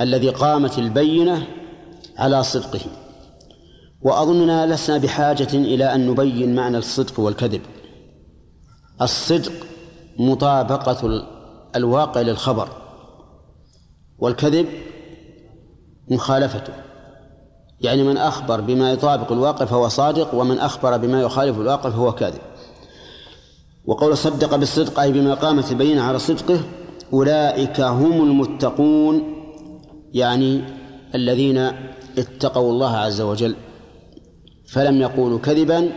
[0.00, 1.46] الذي قامت البينة
[2.18, 2.80] على صدقه.
[4.02, 7.60] وأظننا لسنا بحاجة إلى أن نبين معنى الصدق والكذب.
[9.02, 9.52] الصدق
[10.18, 11.26] مطابقة
[11.76, 12.85] الواقع للخبر.
[14.18, 14.66] والكذب
[16.10, 16.72] مخالفته.
[17.80, 22.40] يعني من أخبر بما يطابق الواقع فهو صادق ومن أخبر بما يخالف الواقع فهو كاذب.
[23.86, 26.60] وقول صدق بالصدق أي بما قامت البينة على صدقه
[27.12, 29.22] أولئك هم المتقون
[30.12, 30.64] يعني
[31.14, 31.58] الذين
[32.18, 33.56] اتقوا الله عز وجل
[34.68, 35.92] فلم يقولوا كذبا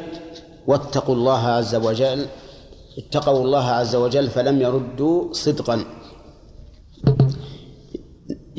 [0.67, 2.25] واتقوا الله عز وجل
[2.97, 5.85] اتقوا الله عز وجل فلم يردوا صدقا.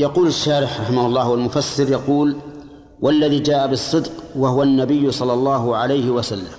[0.00, 2.36] يقول الشارح رحمه الله والمفسر يقول
[3.00, 6.52] والذي جاء بالصدق وهو النبي صلى الله عليه وسلم.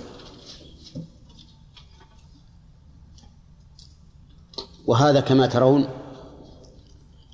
[4.86, 5.88] وهذا كما ترون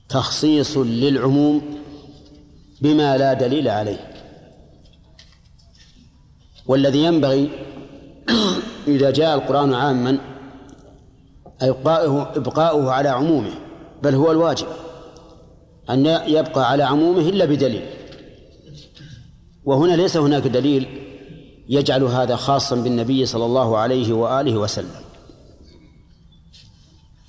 [0.08, 1.62] تخصيص للعموم
[2.80, 4.12] بما لا دليل عليه.
[6.66, 7.50] والذي ينبغي
[8.94, 10.18] إذا جاء القرآن عاما
[11.62, 13.54] إبقاؤه إبقاؤه على عمومه
[14.02, 14.87] بل هو الواجب.
[15.90, 17.82] أن يبقى على عمومه إلا بدليل.
[19.64, 20.86] وهنا ليس هناك دليل
[21.68, 24.90] يجعل هذا خاصا بالنبي صلى الله عليه وآله وسلم.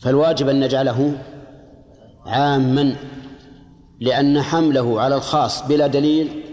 [0.02, 1.18] فالواجب أن نجعله
[2.26, 2.96] عاما
[4.00, 6.44] لأن حمله على الخاص بلا دليل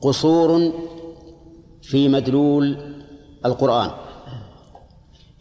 [0.00, 0.72] قصور
[1.82, 2.94] في مدلول
[3.44, 3.90] القرآن.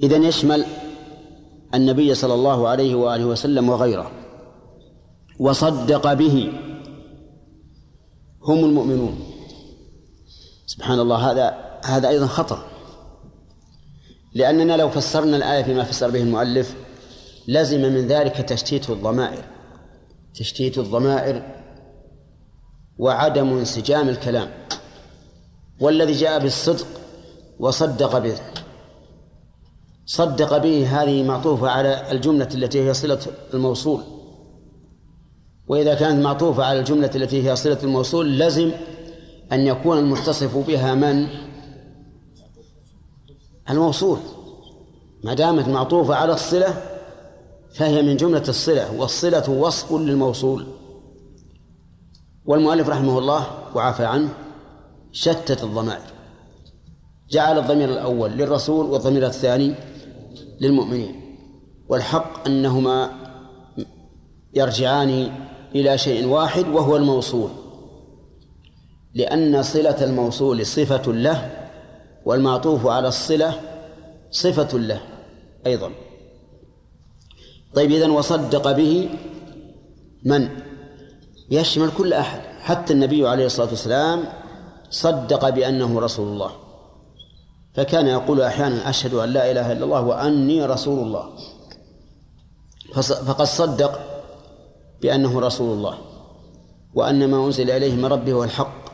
[0.03, 0.65] إذن يشمل
[1.73, 4.11] النبي صلى الله عليه وآله وسلم وغيره.
[5.39, 6.51] وصدق به.
[8.41, 9.19] هم المؤمنون.
[10.65, 12.65] سبحان الله هذا هذا أيضا خطر.
[14.33, 16.75] لأننا لو فسرنا الآية بما فسر به المؤلف
[17.47, 19.43] لزم من ذلك تشتيت الضمائر.
[20.35, 21.55] تشتيت الضمائر
[22.97, 24.49] وعدم انسجام الكلام.
[25.79, 26.87] والذي جاء بالصدق
[27.59, 28.37] وصدق به.
[30.05, 33.19] صدق به هذه معطوفة على الجملة التي هي صلة
[33.53, 34.14] الموصول.
[35.67, 38.71] وإذا كانت معطوفة على الجملة التي هي صلة الموصول لزم
[39.51, 41.27] أن يكون المتصف بها من؟
[43.69, 44.17] الموصول.
[45.23, 46.81] ما دامت معطوفة على الصلة
[47.75, 50.67] فهي من جملة الصلة والصلة وصف للموصول.
[52.45, 54.29] والمؤلف رحمه الله وعافى عنه
[55.11, 56.13] شتت الضمائر.
[57.29, 59.75] جعل الضمير الأول للرسول والضمير الثاني
[60.61, 61.21] للمؤمنين.
[61.89, 63.11] والحق أنهما
[64.53, 65.31] يرجعان
[65.75, 67.49] إلى شيء واحد وهو الموصول.
[69.13, 71.69] لأن صلة الموصول صفة له
[72.25, 73.61] والمعطوف على الصلة
[74.31, 75.01] صفة له
[75.65, 75.91] أيضا.
[77.75, 79.09] طيب إذن وصدق به
[80.23, 80.49] من؟
[81.51, 82.41] يشمل كل أحد.
[82.59, 84.23] حتى النبي عليه الصلاة والسلام
[84.89, 86.51] صدق بأنه رسول الله.
[87.73, 91.29] فكان يقول أحيانا أشهد أن لا إله إلا الله وأني رسول الله.
[93.01, 93.99] فقد صدق
[95.01, 95.97] بأنه رسول الله
[96.93, 98.85] وأن ما أنزل إليه من ربه هو الحق.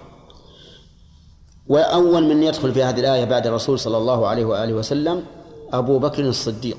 [1.67, 5.23] وأول من يدخل في هذه الآية بعد الرسول صلى الله عليه وآله وسلم
[5.73, 6.77] أبو بكر الصديق.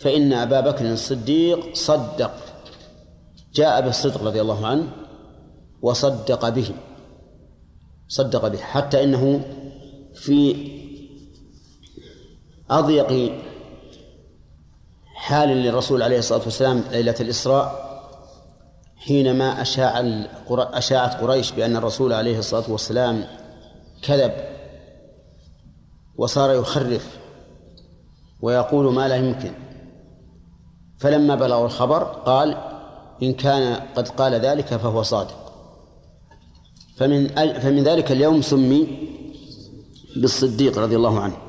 [0.00, 2.32] فإن أبا بكر الصديق صدق
[3.54, 4.88] جاء بالصدق رضي الله عنه
[5.82, 6.68] وصدق به
[8.08, 9.44] صدق به حتى إنه
[10.14, 10.70] في
[12.70, 13.32] أضيق
[15.14, 17.84] حال للرسول عليه الصلاة والسلام ليلة الإسراء
[18.96, 20.00] حينما أشاع
[20.50, 23.24] أشاعت قريش بأن الرسول عليه الصلاة والسلام
[24.02, 24.32] كذب
[26.16, 27.18] وصار يخرف
[28.42, 29.52] ويقول ما لا يمكن.
[30.98, 32.56] فلما بلغوا الخبر قال
[33.22, 35.52] إن كان قد قال ذلك فهو صادق.
[36.96, 37.28] فمن
[37.60, 39.08] فمن ذلك اليوم سمي
[40.16, 41.43] بالصديق رضي الله عنه.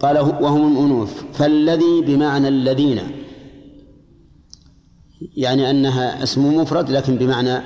[0.00, 3.00] قال وهم الأنوث فالذي بمعنى الذين.
[5.36, 7.62] يعني أنها اسم مفرد لكن بمعنى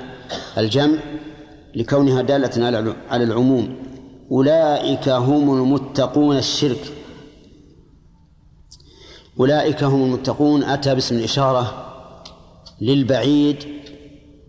[0.57, 0.99] الجمع
[1.75, 2.65] لكونها دالة
[3.09, 3.75] على العموم.
[4.31, 6.93] أولئك هم المتقون الشرك.
[9.39, 10.63] أولئك هم المتقون.
[10.63, 11.85] أتى باسم الإشارة
[12.81, 13.63] للبعيد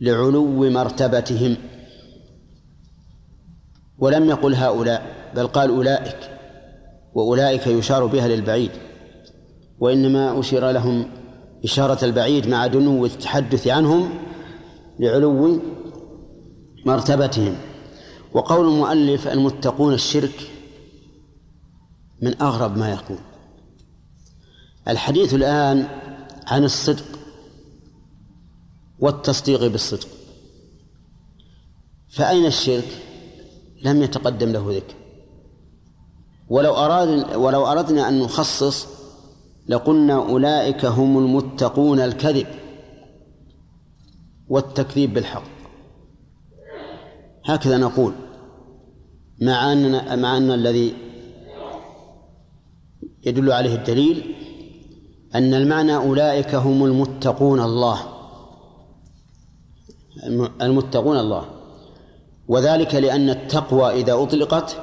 [0.00, 1.56] لعلو مرتبتهم.
[3.98, 6.35] ولم يقل هؤلاء بل قال أولئك.
[7.16, 8.70] وأولئك يشار بها للبعيد
[9.78, 11.10] وإنما أشير لهم
[11.64, 14.10] إشارة البعيد مع دنو التحدث عنهم
[14.98, 15.60] لعلو
[16.86, 17.56] مرتبتهم.
[18.32, 20.50] وقول المؤلف المتقون الشرك
[22.22, 23.18] من أغرب ما يكون
[24.88, 25.88] الحديث الآن
[26.46, 27.04] عن الصدق
[28.98, 30.08] والتصديق بالصدق.
[32.08, 32.88] فأين الشرك؟
[33.82, 35.05] لم يتقدم له ذكر.
[36.48, 38.86] ولو أراد ولو أردنا أن نخصص
[39.68, 42.46] لقلنا أولئك هم المتقون الكذب
[44.48, 45.56] والتكذيب بالحق.
[47.44, 48.12] هكذا نقول
[49.40, 50.94] مع أن مع أن الذي
[53.26, 54.34] يدل عليه الدليل
[55.34, 57.98] أن المعنى أولئك هم المتقون الله
[60.62, 61.44] المتقون الله
[62.48, 64.76] وذلك لأن التقوى إذا أطلقت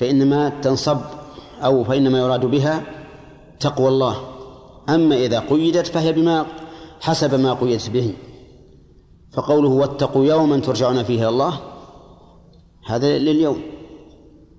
[0.00, 0.98] فإنما تنصب
[1.64, 2.82] أو فإنما يراد بها
[3.60, 4.16] تقوى الله.
[4.88, 6.46] أما إذا قيدت فهي بما
[7.00, 8.14] حسب ما قيدت به.
[9.32, 11.60] فقوله واتقوا يوما ترجعون فيه إلى الله
[12.86, 13.62] هذا لليوم.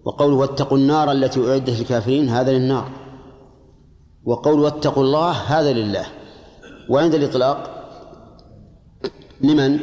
[0.05, 2.89] وقوله واتقوا النار التي أعدت للكافرين هذا للنار.
[4.25, 6.05] وقول واتقوا الله هذا لله.
[6.89, 7.87] وعند الإطلاق
[9.41, 9.79] لمن؟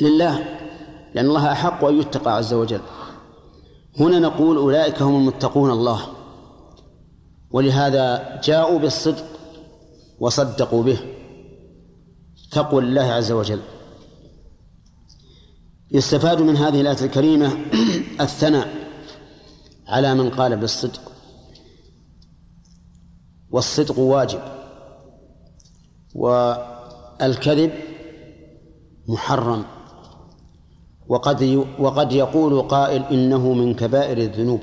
[0.00, 0.44] لله.
[1.14, 2.80] لأن الله أحق أن يتقى عز وجل.
[4.00, 6.00] هنا نقول أولئك هم المتقون الله
[7.50, 9.24] ولهذا جاءوا بالصدق
[10.20, 10.98] وصدقوا به
[12.50, 13.60] تقوى الله عز وجل.
[15.90, 17.52] يستفاد من هذه الآية الكريمة
[18.20, 18.68] الثناء
[19.88, 21.12] على من قال بالصدق
[23.50, 24.40] والصدق واجب
[26.14, 27.72] والكذب
[29.08, 29.73] محرم.
[31.08, 34.60] وقد وقد يقول قائل إنه من كبائر الذنوب.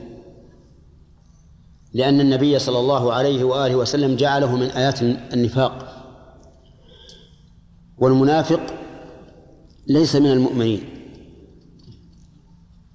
[1.93, 5.97] لأن النبي صلى الله عليه وآله وسلم جعله من آيات النفاق.
[7.97, 8.59] والمنافق
[9.87, 10.83] ليس من المؤمنين.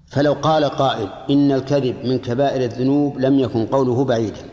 [0.08, 4.44] فلو قال قائل إن الكذب من كبائر الذنوب لم يكن قوله بعيدا.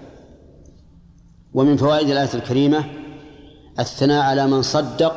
[1.53, 2.85] ومن فوائد الآية الكريمة
[3.79, 5.13] الثناء على من صدق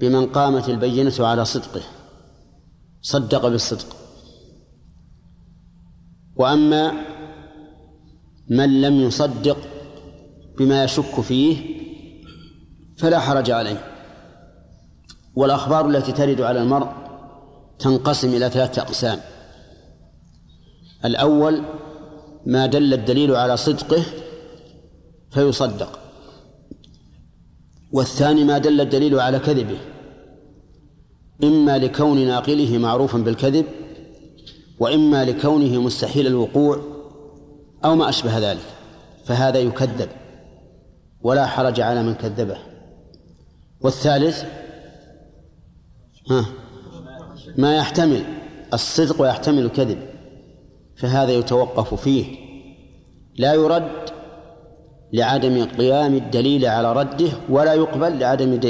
[0.00, 1.82] بمن قامت البينة على صدقه.
[3.02, 3.96] صدق بالصدق.
[6.36, 6.92] وأما
[8.48, 9.58] من لم يصدق
[10.58, 11.82] بما يشك فيه
[12.98, 13.84] فلا حرج عليه.
[15.34, 16.88] والأخبار التي ترد على المرء
[17.78, 19.20] تنقسم إلى ثلاثة أقسام.
[21.04, 21.62] الأول
[22.46, 24.02] ما دل الدليل على صدقه
[25.30, 25.98] فيصدق.
[27.92, 29.91] والثاني ما دل الدليل على كذبه
[31.44, 33.66] إما لكون ناقله معروفا بالكذب
[34.78, 36.80] وإما لكونه مستحيل الوقوع
[37.84, 38.64] أو ما أشبه ذلك
[39.24, 40.08] فهذا يكذب
[41.22, 42.58] ولا حرج على من كذبه.
[43.80, 44.44] والثالث
[46.30, 46.46] ها
[47.58, 48.24] ما يحتمل
[48.74, 49.98] الصدق ويحتمل الكذب
[50.96, 52.26] فهذا يتوقف فيه.
[53.38, 54.10] لا يرد
[55.12, 58.60] لعدم قيام الدليل على رده ولا يقبل لعدم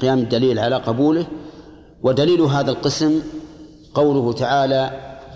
[0.00, 1.26] قيام الدليل على قبوله
[2.02, 3.22] ودليل هذا القسم
[3.94, 4.90] قوله تعالى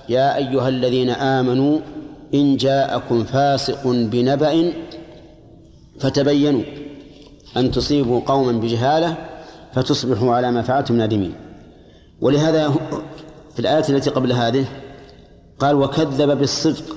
[0.09, 1.79] يا أيها الذين آمنوا
[2.35, 4.73] إن جاءكم فاسق بنبأ
[6.01, 6.63] فتبينوا
[7.57, 9.17] أن تصيبوا قوما بجهالة
[9.73, 11.35] فتصبحوا على ما فعلتم نادمين.
[12.21, 12.71] ولهذا
[13.55, 14.65] في الآية التي قبل هذه
[15.59, 16.97] قال وكذب بالصدق.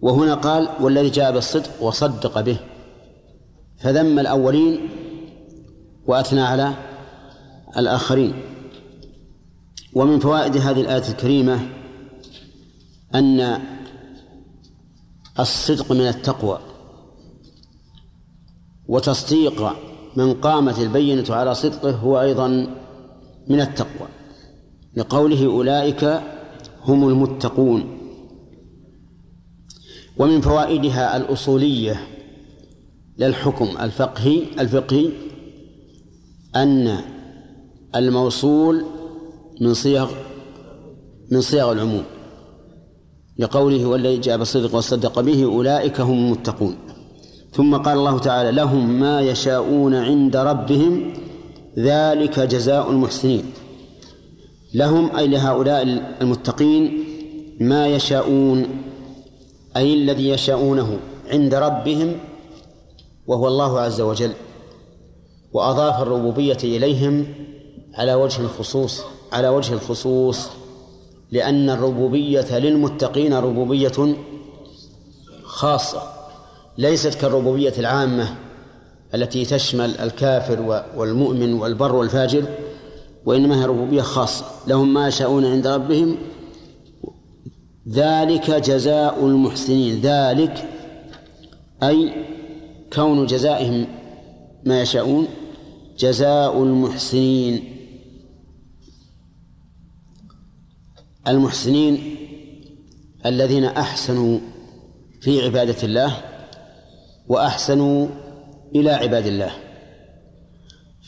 [0.00, 2.56] وهنا قال والذي جاء بالصدق وصدق به.
[3.78, 4.88] فذم الأولين
[6.06, 6.72] وأثنى على
[7.76, 8.32] الآخرين.
[9.94, 11.68] ومن فوائد هذه الآية الكريمة
[13.14, 13.60] أن
[15.40, 16.58] الصدق من التقوى
[18.88, 19.76] وتصديق
[20.16, 22.48] من قامت البينة على صدقه هو أيضا
[23.48, 24.08] من التقوى.
[24.96, 26.20] لقوله أولئك
[26.84, 27.96] هم المتقون.
[30.18, 32.06] ومن فوائدها الأصولية
[33.18, 35.10] للحكم الفقهي الفقهي
[36.56, 37.00] أن
[37.96, 38.84] الموصول
[39.60, 40.10] من صيغ
[41.30, 42.04] من صيغ العموم
[43.38, 46.76] لقوله والذي جاء بالصدق وصدق به أولئك هم المتقون.
[47.52, 51.12] ثم قال الله تعالى لهم ما يشاءون عند ربهم
[51.78, 53.44] ذلك جزاء المحسنين.
[54.74, 55.82] لهم أي لهؤلاء
[56.22, 57.04] المتقين
[57.60, 58.66] ما يشاءون
[59.76, 60.98] أي الذي يشاءونه
[61.30, 62.16] عند ربهم
[63.26, 64.32] وهو الله عز وجل
[65.52, 67.26] وأضاف الربوبية إليهم
[67.94, 70.48] على وجه الخصوص على وجه الخصوص
[71.30, 74.16] لأن الربوبية للمتقين ربوبية
[75.42, 76.02] خاصة
[76.78, 78.34] ليست كالربوبية العامة
[79.14, 82.44] التي تشمل الكافر والمؤمن والبر والفاجر
[83.26, 84.44] وإنما هي ربوبية خاصة.
[84.66, 86.16] لهم ما يشاءون عند ربهم
[87.88, 90.00] ذلك جزاء المحسنين.
[90.00, 90.68] ذلك
[91.82, 92.12] أي
[92.92, 93.86] كون جزائهم
[94.64, 95.26] ما يشاءون
[95.98, 97.79] جزاء المحسنين.
[101.30, 102.16] المحسنين
[103.26, 104.38] الذين أحسنوا
[105.20, 106.16] في عبادة الله
[107.28, 108.06] وأحسنوا
[108.74, 109.50] إلى عباد الله.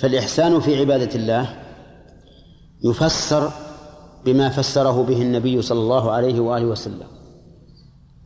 [0.01, 1.63] فالإحسان في عبادة الله
[2.85, 3.53] يفسر
[4.25, 7.07] بما فسره به النبي صلى الله عليه وآله وسلم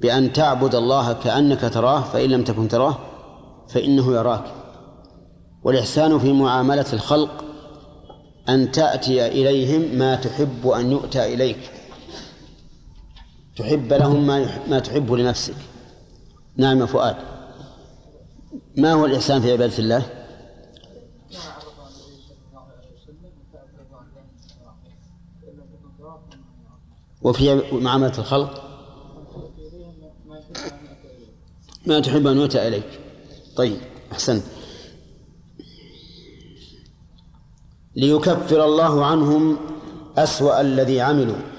[0.01, 2.99] بأن تعبد الله كأنك تراه فإن لم تكن تراه
[3.69, 4.45] فإنه يراك.
[5.65, 7.45] والإحسان في معاملة الخلق
[8.49, 11.71] أن تأتي إليهم ما تحب أن يؤتى إليك.
[13.57, 15.55] تحب لهم ما ما تحب لنفسك.
[16.57, 17.17] نعم يا فؤاد.
[18.77, 20.27] ما هو الإحسان في عبادة الله؟
[27.23, 28.63] وفي معاملة الخلق؟
[31.87, 33.01] ما تحب أن يؤتى إليك.
[33.57, 33.81] طيب
[34.13, 34.43] أحسنت.
[37.97, 39.57] ليكفر الله عنهم
[40.17, 41.56] أسوأ الذي عملوا.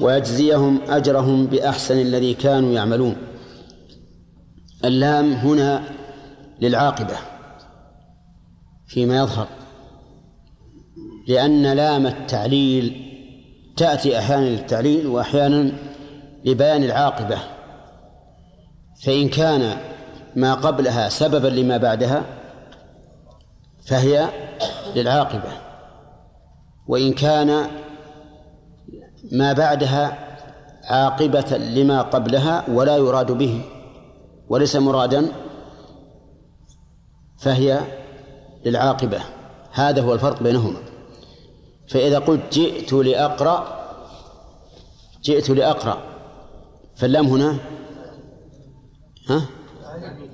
[0.00, 3.16] ويجزيهم أجرهم بأحسن الذي كانوا يعملون.
[4.84, 5.82] اللام هنا
[6.60, 7.16] للعاقبة
[8.86, 9.46] فيما يظهر
[11.28, 13.06] لأن لام التعليل
[13.76, 15.72] تأتي أحيانا للتعليل وأحيانا
[16.44, 17.38] لبيان العاقبة
[19.04, 19.76] فإن كان
[20.36, 22.24] ما قبلها سببا لما بعدها
[23.86, 24.28] فهي
[24.96, 25.52] للعاقبة
[26.88, 27.66] وإن كان
[29.32, 30.18] ما بعدها
[30.84, 33.62] عاقبة لما قبلها ولا يراد به
[34.48, 35.32] وليس مرادا
[37.38, 37.80] فهي
[38.64, 39.20] للعاقبة.
[39.72, 40.78] هذا هو الفرق بينهما.
[41.88, 43.80] فإذا قلت جئت لأقرأ
[45.22, 45.98] جئت لأقرأ.
[46.96, 47.56] فاللام هنا
[49.28, 49.46] ها؟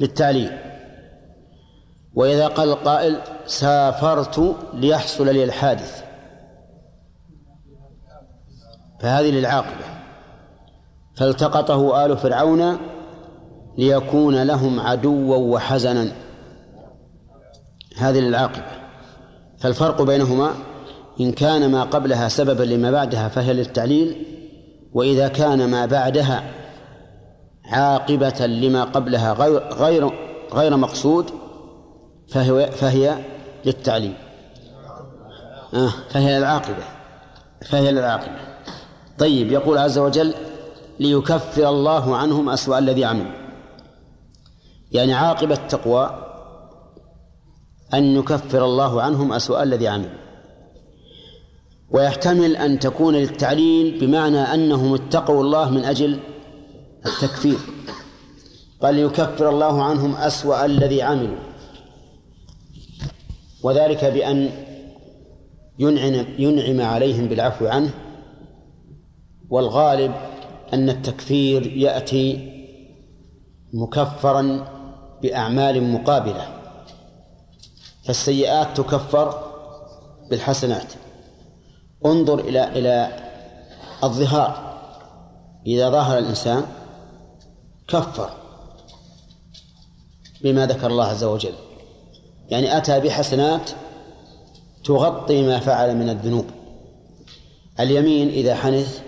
[0.01, 0.59] للتعليل.
[2.15, 6.06] وإذا قال القائل سافرت ليحصل لي الحادث.
[9.01, 9.85] فهذه للعاقبة.
[11.17, 12.79] فالتقطه آل فرعون
[13.79, 16.13] ليكون لهم عدوا وحزنا.
[17.97, 18.87] هذه للعاقبة.
[19.59, 20.51] فالفرق بينهما
[21.21, 24.27] إن كان ما قبلها سببا لما بعدها فهي للتعليل
[24.93, 26.45] وإذا كان ما بعدها
[27.65, 30.11] عاقبة لما قبلها غير غير
[30.53, 31.31] غير مقصود
[32.29, 33.19] فهي فهي
[33.65, 34.15] للتعليل.
[35.75, 36.85] آه فهي للعاقبة.
[37.63, 38.56] فهي للعاقبة.
[39.19, 40.35] طيب يقول عز وجل
[41.01, 43.33] ليكفر الله عنهم أسوأ الذي عملوا.
[44.93, 46.23] يعني عاقبة التقوى
[47.95, 50.27] أن يكفر الله عنهم أسوأ الذي عملوا.
[51.91, 56.21] ويحتمل أن تكون للتعليل بمعنى أنهم اتقوا الله من أجل
[57.07, 57.59] التكفير.
[58.83, 61.39] قال ليكفر الله عنهم أسوأ الذي عملوا.
[63.63, 64.51] وذلك بأن
[65.79, 68.06] ينعم ينعم عليهم بالعفو عنه
[69.51, 70.15] والغالب
[70.73, 72.53] أن التكفير يأتي
[73.73, 74.69] مكفرا
[75.23, 76.49] بأعمال مقابلة
[78.05, 79.53] فالسيئات تكفر
[80.31, 80.93] بالحسنات.
[82.07, 83.19] انظر إلى إلى
[84.05, 84.77] الظهار.
[85.67, 86.63] إذا ظهر الإنسان
[87.89, 88.31] كفر
[90.43, 91.55] بما ذكر الله عز وجل.
[92.49, 93.71] يعني أتى بحسنات
[94.85, 96.45] تغطي ما فعل من الذنوب.
[97.81, 99.06] اليمين إذا حنث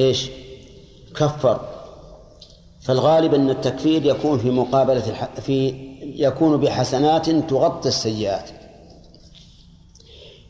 [0.00, 0.30] إيش؟
[1.14, 1.60] كفر.
[2.80, 5.24] فالغالب أن التكفير يكون في مقابلة الح...
[5.40, 8.50] في يكون بحسنات تغطي السيئات.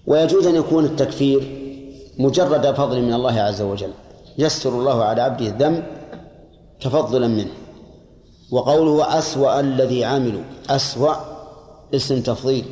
[0.07, 1.67] ويجوز أن يكون التكفير
[2.19, 3.93] مجرد فضل من الله عز وجل.
[4.39, 5.85] يسر الله على عبده الذنب
[6.81, 7.53] تفضلا منه.
[8.51, 11.15] وقوله أسوأ الذي عملوا أسوأ
[11.95, 12.65] اسم تفضيل.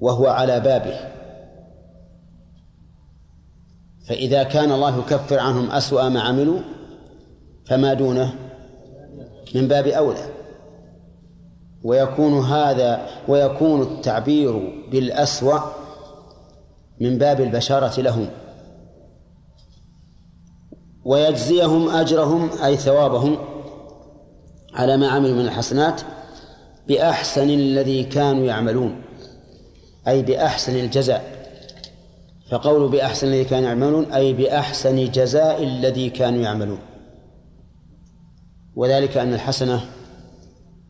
[0.00, 1.13] وهو على بابه.
[4.04, 6.60] فإذا كان الله يكفر عنهم أسوأ ما عملوا
[7.64, 8.34] فما دونه
[9.54, 10.28] من باب أولى.
[11.84, 15.58] ويكون هذا ويكون التعبير بالأسوأ
[17.00, 18.28] من باب البشارة لهم.
[21.04, 23.38] ويجزيهم أجرهم أي ثوابهم
[24.74, 26.00] على ما عملوا من الحسنات
[26.88, 29.02] بأحسن الذي كانوا يعملون
[30.08, 31.33] أي بأحسن الجزاء.
[32.50, 36.78] فقول بأحسن الذي كانوا يعملون أي بأحسن جزاء الذي كانوا يعملون.
[38.76, 39.80] وذلك أن الحسنة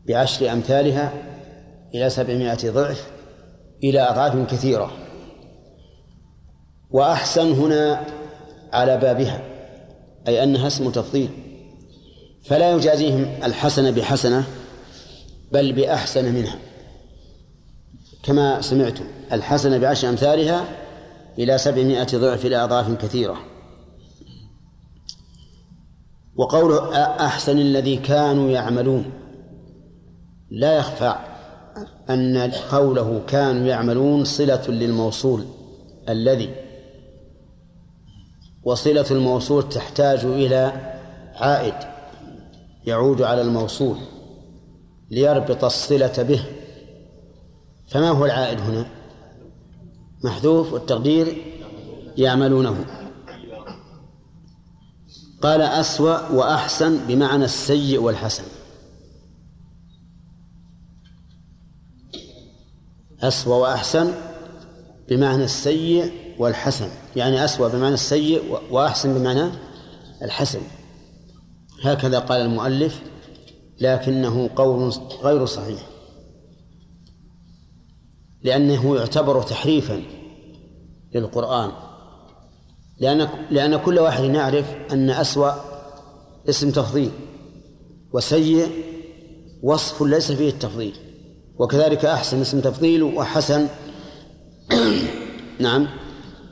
[0.07, 1.13] بعشر أمثالها
[1.95, 3.07] إلى سبعمائة ضعف
[3.83, 4.91] إلى أضعاف كثيرة.
[6.91, 8.05] وأحسن هنا
[8.73, 9.41] على بابها
[10.27, 11.29] أي أنها اسم تفضيل.
[12.43, 14.43] فلا يجازيهم الحسنة بحسنة
[15.51, 16.55] بل بأحسن منها.
[18.23, 20.84] كما سمعتم الحسنة بعشر أمثالها
[21.39, 23.37] إلى سبعمائة ضعف إلى أضعاف كثيرة.
[26.35, 29.11] وقوله أحسن الذي كانوا يعملون.
[30.51, 31.15] لا يخفى
[32.09, 35.45] أن قوله كانوا يعملون صلة للموصول
[36.09, 36.55] الذي
[38.63, 40.71] وصلة الموصول تحتاج إلى
[41.35, 41.73] عائد
[42.85, 43.97] يعود على الموصول
[45.11, 46.45] ليربط الصلة به.
[47.87, 48.85] فما هو العائد هنا؟
[50.25, 51.37] محذوف والتقدير
[52.17, 52.85] يعملونه.
[55.41, 58.43] قال أسوأ وأحسن بمعنى السيء والحسن.
[63.21, 64.13] أسوأ وأحسن
[65.09, 66.89] بمعنى السيء والحسن.
[67.15, 69.51] يعني أسوأ بمعنى السيء وأحسن بمعنى
[70.21, 70.61] الحسن.
[71.83, 73.01] هكذا قال المؤلف
[73.81, 75.94] لكنه قول غير صحيح.
[78.45, 80.01] لأنه يعتبر تحريفا
[81.15, 81.71] للقرآن.
[82.99, 85.51] لأن لأن كل واحد يعرف أن أسوأ
[86.49, 87.11] اسم تفضيل
[88.13, 88.67] وسيء
[89.63, 90.95] وصف ليس فيه التفضيل.
[91.59, 93.67] وكذلك أحسن اسم تفضيل وحسن
[95.59, 95.87] نعم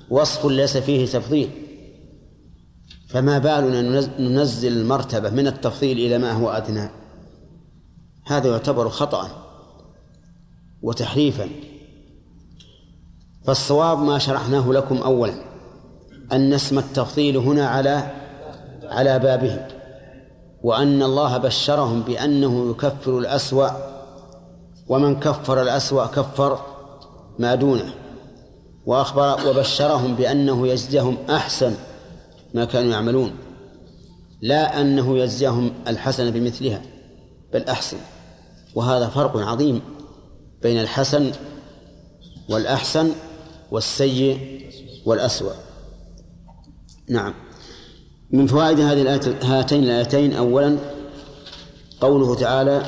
[0.09, 1.49] وصف ليس فيه تفضيل.
[3.09, 3.81] فما بالنا
[4.19, 6.89] ننزل المرتبة من التفضيل إلى ما هو أدنى؟
[8.25, 9.29] هذا يعتبر خطأ
[10.81, 11.49] وتحريفا.
[13.45, 15.33] فالصواب ما شرحناه لكم أولا
[16.31, 18.11] أن اسم التفضيل هنا على
[18.83, 19.67] على بابه
[20.63, 23.69] وأن الله بشرهم بأنه يكفر الأسوأ
[24.87, 26.59] ومن كفر الأسوأ كفر
[27.39, 27.93] ما دونه
[28.85, 31.73] وأخبر وبشرهم بأنه يجزيهم أحسن
[32.53, 33.31] ما كانوا يعملون
[34.41, 36.81] لا أنه يجزيهم الحسن بمثلها
[37.53, 37.97] بل أحسن
[38.75, 39.81] وهذا فرق عظيم
[40.61, 41.31] بين الحسن
[42.49, 43.11] والأحسن
[43.73, 44.37] والسيء
[45.05, 45.53] والأسوأ.
[47.09, 47.33] نعم.
[48.31, 50.77] من فوائد هذه الآية هاتين الآيتين أولا
[52.01, 52.81] قوله تعالى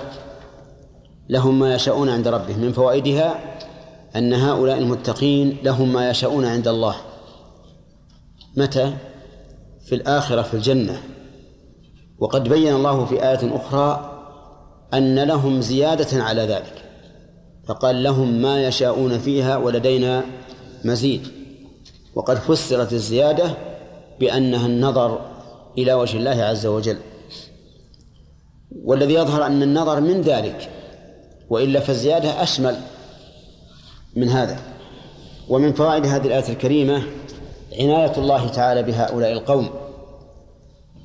[1.29, 2.59] لهم ما يشاءون عند ربهم.
[2.59, 3.57] من فوائدها
[4.15, 6.95] أن هؤلاء المتقين لهم ما يشاءون عند الله.
[8.57, 8.93] متى؟
[9.85, 11.03] في الآخرة في الجنة.
[12.19, 14.11] وقد بين الله في آية أخرى
[14.93, 16.85] أن لهم زيادة على ذلك.
[17.67, 20.25] فقال لهم ما يشاءون فيها ولدينا
[20.85, 21.27] مزيد.
[22.15, 23.53] وقد فسرت الزيادة
[24.19, 25.21] بأنها النظر
[25.77, 26.97] إلى وجه الله عز وجل.
[28.83, 30.69] والذي يظهر أن النظر من ذلك
[31.49, 32.77] وإلا فالزيادة أشمل
[34.15, 34.59] من هذا.
[35.49, 37.03] ومن فوائد هذه الآية الكريمة
[37.79, 39.69] عناية الله تعالى بهؤلاء القوم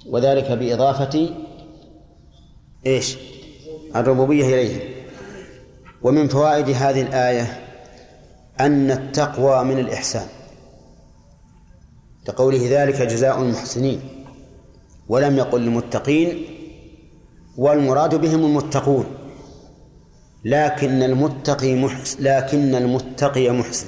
[0.07, 1.29] وذلك بإضافة
[2.87, 3.17] إيش؟
[3.97, 4.81] الربوبية إليهم.
[6.03, 7.70] ومن فوائد هذه الآية
[8.61, 10.27] أن التقوى من الإحسان.
[12.29, 14.01] لقوله ذلك جزاء المحسنين.
[15.09, 16.45] ولم يقل المتقين
[17.57, 19.05] والمراد بهم المتقون.
[20.45, 23.87] لكن المتقي محسن لكن المتقي محسن.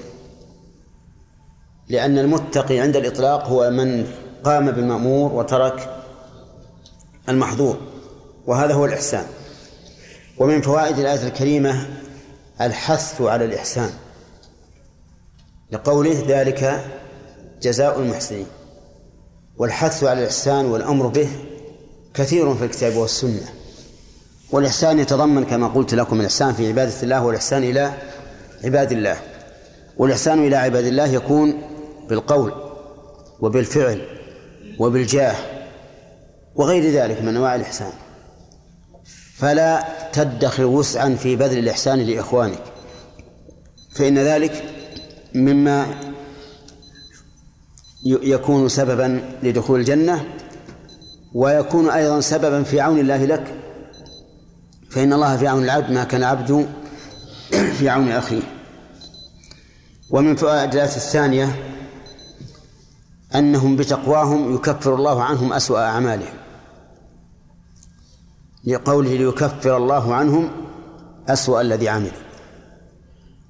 [1.89, 4.07] لأن المتقي عند الإطلاق هو من
[4.45, 6.05] قام بالمأمور وترك
[7.29, 7.77] المحظور.
[8.47, 9.25] وهذا هو الإحسان.
[10.39, 11.87] ومن فوائد الآية الكريمة
[12.61, 13.91] الحث على الإحسان.
[15.73, 16.85] لقوله ذلك
[17.63, 18.47] جزاء المحسنين
[19.57, 21.29] والحث على الإحسان والأمر به
[22.15, 23.49] كثير في الكتاب والسنة
[24.53, 27.93] والإحسان يتضمن كما قلت لكم الإحسان في عبادة الله والإحسان إلى
[28.65, 29.17] عباد الله
[29.97, 31.63] والإحسان إلى عباد الله يكون
[32.09, 32.53] بالقول
[33.41, 34.07] وبالفعل
[34.79, 35.37] وبالجاه
[36.55, 37.93] وغير ذلك من أنواع الإحسان.
[39.37, 42.63] فلا تدخر وسعا في بذل الإحسان لإخوانك
[43.95, 44.65] فإن ذلك
[45.35, 45.87] مما
[48.05, 50.25] يكون سببا لدخول الجنة
[51.35, 53.55] ويكون أيضا سببا في عون الله لك.
[54.91, 56.69] فإن الله في عون العبد ما كان عبد
[57.79, 58.43] في عون أخيه.
[60.11, 61.63] ومن فوائد الآية الثانية
[63.35, 66.35] أنهم بتقواهم يكفر الله عنهم أسوأ أعمالهم.
[68.65, 70.51] لقوله ليكفر الله عنهم
[71.29, 72.23] أسوأ الذي عملوا.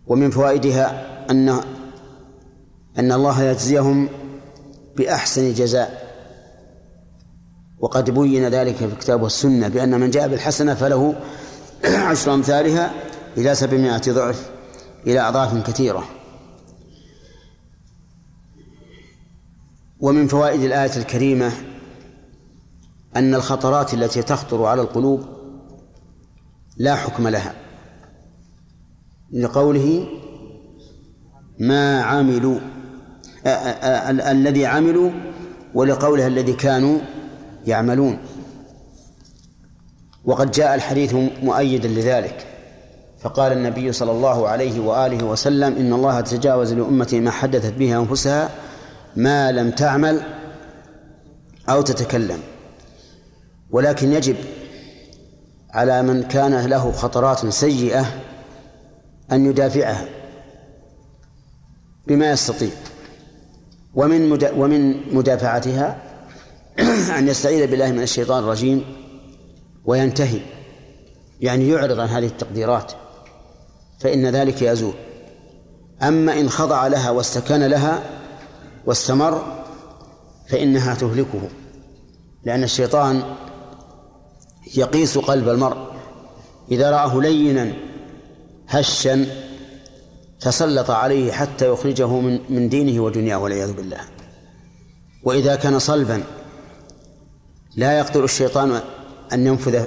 [0.07, 1.61] ومن فوائدها أن
[2.99, 4.09] أن الله يجزيهم
[4.97, 6.13] بأحسن جزاء.
[7.79, 11.15] وقد بين ذلك في الكتاب والسنة بأن من جاء بالحسنة فله
[11.85, 12.93] عشر أمثالها
[13.37, 14.51] إلى سبعمائة ضعف
[15.07, 16.05] إلى أضعاف كثيرة.
[20.01, 21.53] ومن فوائد الآية الكريمة
[23.17, 25.27] أن الخطرات التي تخطر على القلوب
[26.77, 27.55] لا حكم لها
[29.33, 30.07] لقوله
[31.59, 32.61] ما عملوا
[33.47, 35.11] الذي عملوا
[35.75, 36.99] ولقولها الذي كانوا
[37.67, 38.19] يعملون.
[40.25, 42.47] وقد جاء الحديث مؤيدا لذلك.
[43.21, 48.51] فقال النبي صلى الله عليه وآله وسلم إن الله تجاوز لأمتي ما حدثت به أنفسها
[49.17, 50.21] ما لم تعمل
[51.69, 52.39] أو تتكلم.
[53.71, 54.37] ولكن يجب
[55.71, 58.07] على من كان له خطرات سيئة
[59.33, 60.05] أن يدافعها
[62.07, 62.71] بما يستطيع.
[63.95, 66.03] ومن ومن مدافعتها
[67.19, 68.85] أن يستعيذ بالله من الشيطان الرجيم
[69.85, 70.41] وينتهي.
[71.41, 72.93] يعني يعرض عن هذه التقديرات
[74.01, 74.95] فإن ذلك يزول.
[76.03, 78.03] أما إن خضع لها واستكان لها
[78.87, 79.65] واستمر
[80.49, 81.49] فإنها تهلكه
[82.45, 83.23] لأن الشيطان
[84.77, 85.93] يقيس قلب المرء.
[86.71, 87.73] إذا رآه لينا
[88.69, 89.27] هشا
[90.43, 94.01] تسلط عليه حتى يخرجه من من دينه ودنياه والعياذ بالله.
[95.25, 96.23] وإذا كان صلبا
[97.77, 98.81] لا يقدر الشيطان
[99.33, 99.87] أن ينفذ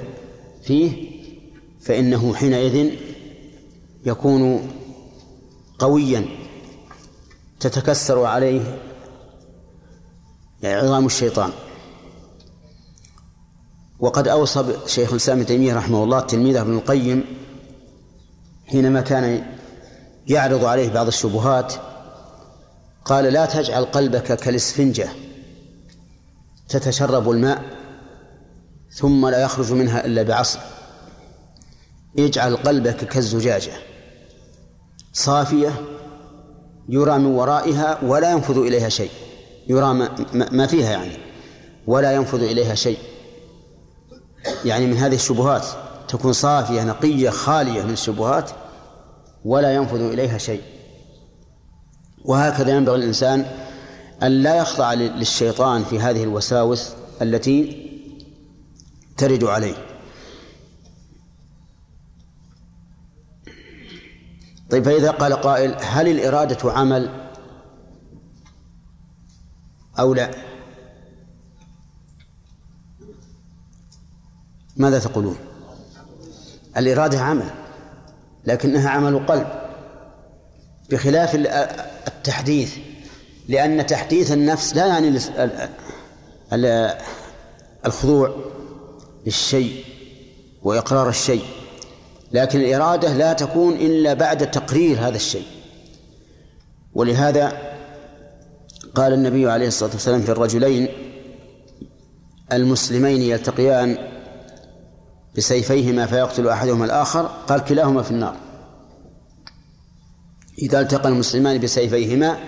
[0.62, 1.10] فيه
[1.80, 2.90] فإنه حينئذ
[4.06, 4.70] يكون
[5.78, 6.24] قويا
[7.60, 8.78] تتكسر عليه
[10.64, 11.50] عظام الشيطان.
[14.00, 17.24] وقد أوصى شيخ الإسلام ابن تيمية رحمه الله تلميذه ابن القيم
[18.66, 19.55] حينما كان
[20.26, 21.74] يعرض عليه بعض الشبهات
[23.04, 25.08] قال لا تجعل قلبك كالاسفنجة
[26.68, 27.62] تتشرب الماء
[28.90, 30.58] ثم لا يخرج منها إلا بعصر
[32.18, 33.72] اجعل قلبك كالزجاجة
[35.12, 35.72] صافية
[36.88, 39.10] يرى من ورائها ولا ينفذ إليها شيء
[39.68, 41.16] يرى ما فيها يعني
[41.86, 42.98] ولا ينفذ إليها شيء.
[44.64, 45.66] يعني من هذه الشبهات
[46.08, 48.50] تكون صافية نقية خالية من الشبهات
[49.46, 50.62] ولا ينفذ إليها شيء.
[52.24, 53.46] وهكذا ينبغي الإنسان
[54.22, 56.92] أن لا يخضع للشيطان في هذه الوساوس
[57.22, 57.86] التي
[59.16, 59.74] ترد عليه.
[64.70, 67.30] طيب فإذا قال قائل هل الإرادة عمل
[69.98, 70.30] أو لا؟
[74.76, 75.36] ماذا تقولون؟
[76.76, 77.65] الإرادة عمل.
[78.46, 79.46] لكنها عمل قلب
[80.90, 81.34] بخلاف
[82.08, 82.76] التحديث
[83.48, 85.18] لأن تحديث النفس لا يعني
[87.86, 88.34] الخضوع
[89.26, 89.84] للشيء
[90.62, 91.44] وإقرار الشيء
[92.32, 95.46] لكن الإرادة لا تكون إلا بعد تقرير هذا الشيء.
[96.94, 97.52] ولهذا
[98.94, 100.88] قال النبي عليه الصلاة والسلام في الرجلين
[102.52, 104.15] المسلمين يلتقيان
[105.36, 108.36] بسيفيهما فيقتل أحدهما الآخر قال كلاهما في النار.
[110.58, 112.38] إذا التقى المسلمان بسيفيهما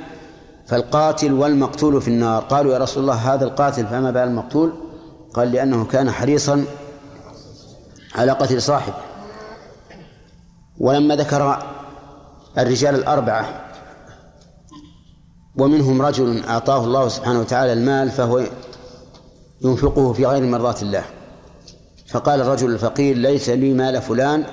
[0.67, 2.43] فالقاتل والمقتول في النار.
[2.43, 4.73] قالوا يا رسول الله هذا القاتل فما بال المقتول؟
[5.35, 6.65] قال لأنه كان حريصا
[8.15, 8.97] على قتل صاحبه.
[10.79, 11.63] ولما ذكر
[12.59, 13.65] الرجال الأربعة
[15.57, 18.45] ومنهم رجل أعطاه الله سبحانه وتعالى المال فهو
[19.65, 21.05] ينفقه في غير مرضات الله.
[22.09, 24.45] فقال الرجل الفقير ليس لي مال فلان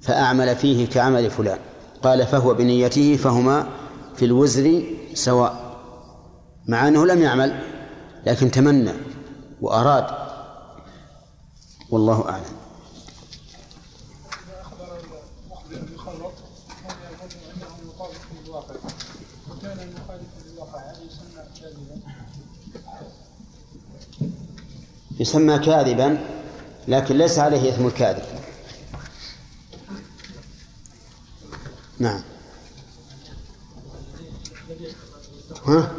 [0.00, 1.58] فأعمل فيه كعمل فلان.
[2.02, 3.66] قال فهو بنيته فهما
[4.16, 4.82] في الوزر
[5.14, 5.76] سواء
[6.68, 7.60] مع أنه لم يعمل
[8.26, 8.92] لكن تمنى
[9.60, 10.04] وأراد.
[11.90, 12.67] والله أعلم.
[25.20, 26.18] يسمى كاذبا
[26.88, 28.22] لكن ليس عليه إثم الكاذب.
[31.98, 32.22] نعم.
[35.66, 35.92] ها؟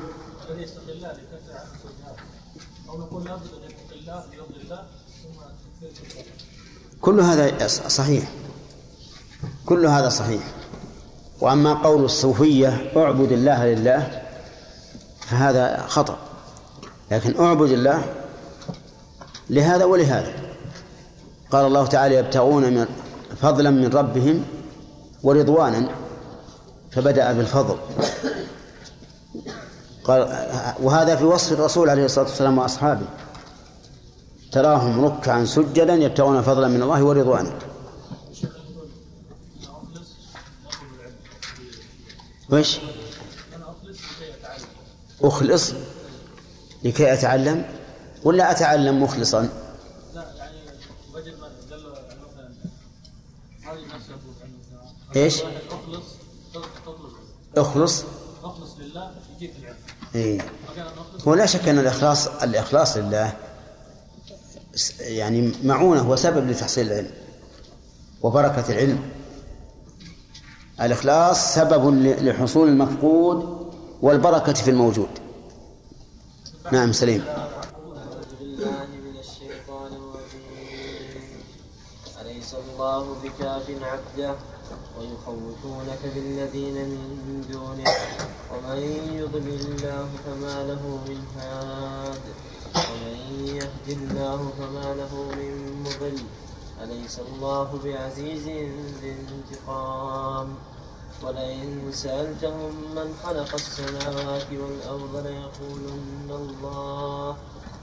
[7.01, 8.31] كل هذا صحيح.
[9.65, 10.43] كل هذا صحيح.
[11.41, 14.21] وأما قول الصوفية اعبد الله لله
[15.21, 16.19] فهذا خطأ.
[17.11, 18.18] لكن اعبد الله
[19.49, 20.33] لهذا ولهذا.
[21.51, 22.85] قال الله تعالى يبتغون من
[23.41, 24.45] فضلا من ربهم
[25.23, 25.89] ورضوانا.
[26.91, 27.77] فبدأ بالفضل
[30.03, 30.21] قال
[30.81, 33.05] وهذا في وصف الرسول عليه الصلاة والسلام وأصحابه.
[34.51, 37.59] تراهم ركعا سجدا يبتغون فضلا من الله ورضوانا
[42.49, 42.79] وش
[45.21, 45.73] أخلص
[46.83, 47.65] لكي أتعلم
[48.23, 49.49] ولا أتعلم مخلصا؟
[50.13, 50.25] لا
[53.61, 54.15] يعني مثلا
[55.15, 55.41] إيش؟
[55.71, 56.03] أخلص
[57.57, 58.03] أخلص؟
[58.43, 59.75] أخلص لله يجيك العلم
[60.15, 60.41] اي
[61.25, 63.33] ولا شك أن الاخلاص الإخلاص لله
[64.99, 67.11] يعني معونة وسبب لتحصيل العلم
[68.21, 69.09] وبركة العلم.
[70.81, 73.69] الإخلاص سبب لحصول المفقود
[74.01, 75.09] والبركة في الموجود.
[76.71, 77.23] نعم سليم.
[82.79, 84.35] الله بكاف عبده
[84.99, 87.91] ويخوفونك بالذين من دونه
[88.51, 88.79] ومن
[89.19, 92.21] يضلل الله فما له من هاد
[92.75, 93.17] ومن
[93.55, 96.19] يهد الله فما له من مضل
[96.83, 98.47] أليس الله بعزيز
[99.01, 100.55] ذي انتقام؟
[101.23, 107.37] ولئن سألتهم من خلق السماوات والأرض ليقولن الله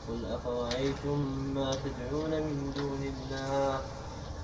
[0.09, 1.18] قل أفرأيتم
[1.55, 3.80] ما تدعون من دون الله؟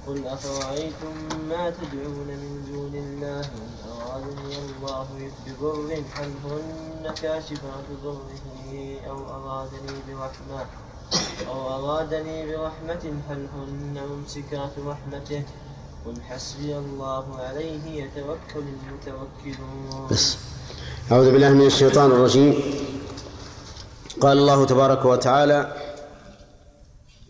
[0.07, 1.14] قل أفرأيتم
[1.48, 5.07] ما تدعون من دون الله إن أرادني الله
[5.46, 8.30] بضر هل هن كاشفات ضره
[9.11, 10.66] أو أرادني برحمة
[11.48, 15.42] أو أرادني برحمة هل هن ممسكات رحمته
[16.07, 20.09] قل حسبي الله عليه يتوكل المتوكلون.
[20.11, 20.36] بس.
[21.12, 22.55] أعوذ بالله من الشيطان الرجيم.
[24.20, 25.91] قال الله تبارك وتعالى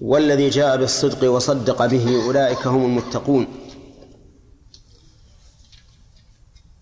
[0.02, 3.46] والذي جاء بالصدق وصدق به أولئك هم المتقون.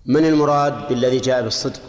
[0.07, 1.81] من المراد بالذي جاء بالصدق؟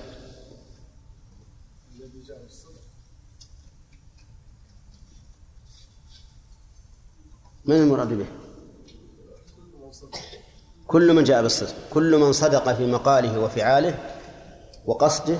[7.65, 8.25] من المراد به؟
[10.87, 14.17] كل من جاء بالصدق كل من صدق في مقاله وفعاله
[14.85, 15.37] وقصده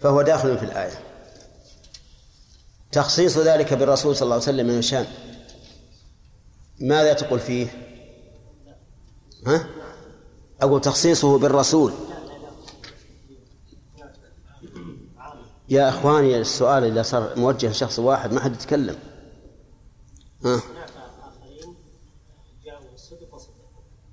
[0.00, 1.07] فهو داخل في الآية.
[2.92, 5.06] تخصيص ذلك بالرسول صلى الله عليه وسلم من الشان
[6.80, 7.66] ماذا تقول فيه؟
[9.46, 9.66] ها؟
[10.62, 11.92] أقول تخصيصه بالرسول.
[15.68, 18.96] يا إخواني السؤال إذا صار موجه لشخص واحد ما حد يتكلم.
[20.44, 20.62] ها؟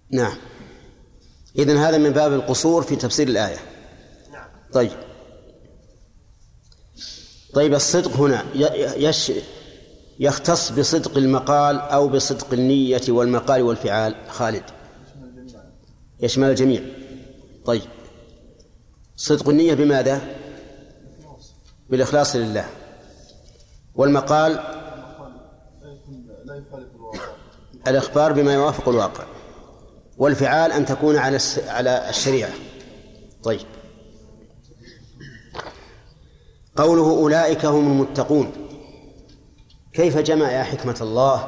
[0.09, 0.37] نعم.
[1.55, 3.57] إذن هذا من باب القصور في تفسير الآية.
[4.73, 5.04] طيب.
[7.55, 8.45] طيب الصدق هنا
[8.97, 9.31] يش
[10.19, 14.15] يختص بصدق المقال أو بصدق النية والمقال والفعال.
[14.27, 14.63] خالد.
[16.19, 16.81] يشمل الجميع.
[17.65, 17.81] طيب.
[19.15, 20.21] صدق النية بماذا؟
[21.89, 22.65] بالإخلاص لله.
[23.95, 24.59] والمقال؟
[27.87, 29.23] الإخبار بما يوافق الواقع.
[30.17, 32.51] والفعال أن تكون على على الشريعة.
[33.43, 33.74] طيب.
[36.75, 38.51] قوله أولئك هم المتقون.
[39.93, 41.47] كيف جمع يا حكمة الله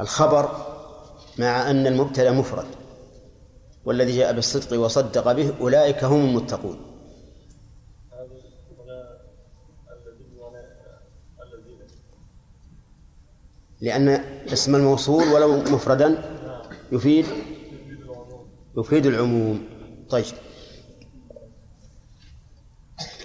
[0.00, 0.50] الخبر
[1.38, 2.66] مع أن المبتدأ مفرد؟
[3.84, 6.80] والذي جاء بالصدق وصدق به أولئك هم المتقون.
[13.80, 14.08] لأن
[14.52, 16.22] اسم الموصول ولو مفردا
[16.92, 17.26] يفيد
[18.78, 19.64] يفيد العموم.
[20.10, 20.24] طيب.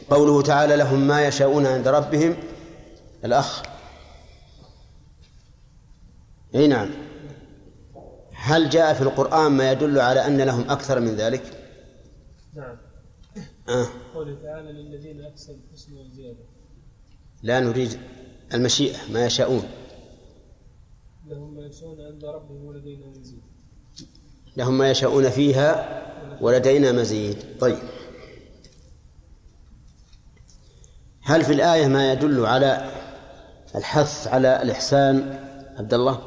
[0.09, 2.35] قوله تعالى لهم ما يشاءون عند ربهم.
[3.25, 3.63] الأخ.
[6.55, 6.89] أي نعم.
[8.33, 11.43] هل جاء في القرآن ما يدل على أن لهم أكثر من ذلك؟
[12.55, 12.77] نعم.
[13.69, 13.87] آه.
[14.13, 16.43] قوله تعالى للذين أحسنوا الحسنى وزيادة
[17.43, 17.99] لا نريد
[18.53, 19.63] المشيئة ما يشاءون.
[21.27, 23.41] لهم ما يشاءون عند ربهم ولدينا مزيد.
[24.57, 26.03] لهم ما يشاءون فيها
[26.41, 27.37] ولدينا مزيد.
[27.59, 27.77] طيب.
[31.27, 32.91] هل في الآية ما يدل على
[33.75, 35.39] الحث على الإحسان
[35.77, 36.23] عبد الله؟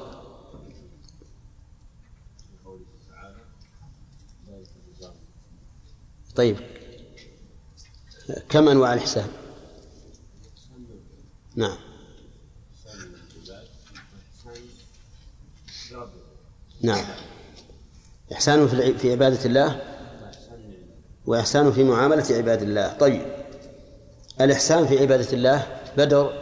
[6.36, 6.56] طيب.
[8.48, 9.28] كم أنواع الإحسان؟
[11.56, 11.76] نعم.
[16.82, 17.04] نعم.
[18.32, 19.82] إحسان في عبادة الله؟
[21.26, 22.92] وإحسان في معاملة عباد الله.
[22.92, 23.39] طيب.
[24.40, 25.66] الإحسان في عبادة الله
[25.96, 26.32] بدر.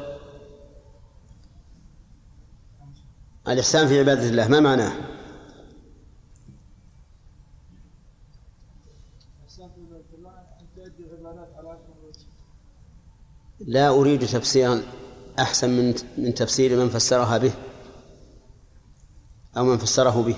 [3.49, 4.92] الإحسان في عبادة الله ما معناه؟
[13.61, 14.82] لا أريد تفسيرا
[15.38, 17.53] أحسن من من تفسير من فسرها به
[19.57, 20.36] أو من فسره به.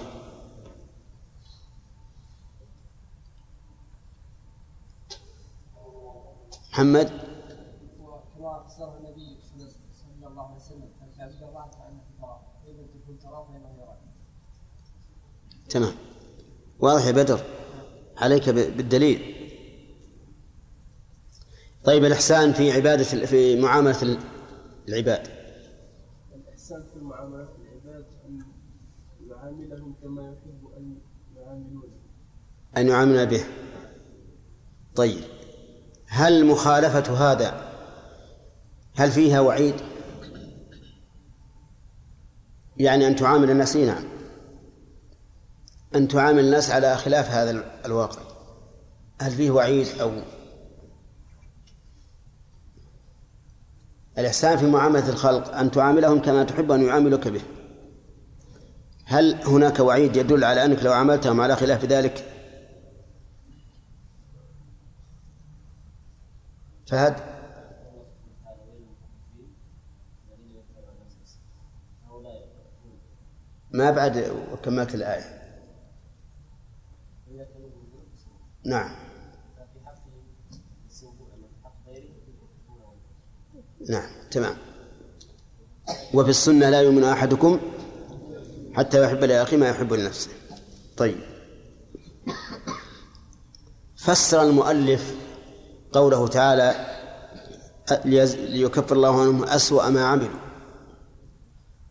[6.73, 7.09] محمد
[8.35, 9.39] كما فسره النبي
[9.93, 13.99] صلى الله عليه وسلم فالكعبة الله كأنك تراه فإذا تكون تراه فإنه يراك
[15.71, 15.93] تمام.
[16.79, 17.41] واضح يا بدر؟
[18.17, 19.35] عليك بالدليل.
[21.85, 24.19] طيب الإحسان في عبادة في معاملة
[24.89, 25.29] العباد.
[26.35, 28.43] الإحسان في معاملة العباد أن
[29.29, 30.99] يعاملهم كما يحب أن
[31.37, 31.95] يعاملونه
[32.77, 33.45] أن يعامل به.
[34.95, 35.25] طيب
[36.07, 37.71] هل مخالفة هذا
[38.95, 39.75] هل فيها وعيد؟
[42.77, 44.20] يعني أن تعامل الناس نعم.
[45.95, 48.21] أن تعامل الناس على خلاف هذا الواقع.
[49.21, 50.13] هل فيه وعيد أو
[54.19, 57.43] الإحسان في معاملة الخلق أن تعاملهم كما تحب أن يعاملك به؟
[59.05, 62.25] هل هناك وعيد يدل على أنك لو عاملتهم على خلاف ذلك؟
[66.87, 67.17] فهد؟
[73.73, 74.33] ما بعد
[74.65, 75.40] كملت الآية.
[78.65, 78.97] نعم.
[83.89, 84.57] نعم تمام.
[86.15, 87.61] وفي السنة لا يؤمن أحدكم
[88.75, 90.31] حتى يحب لأخيه ما يحب لنفسه.
[90.97, 91.21] طيب.
[93.97, 95.15] فسر المؤلف
[95.93, 96.87] قوله تعالى
[98.05, 100.41] ليكفر الله عنهم أسوأ ما عملوا.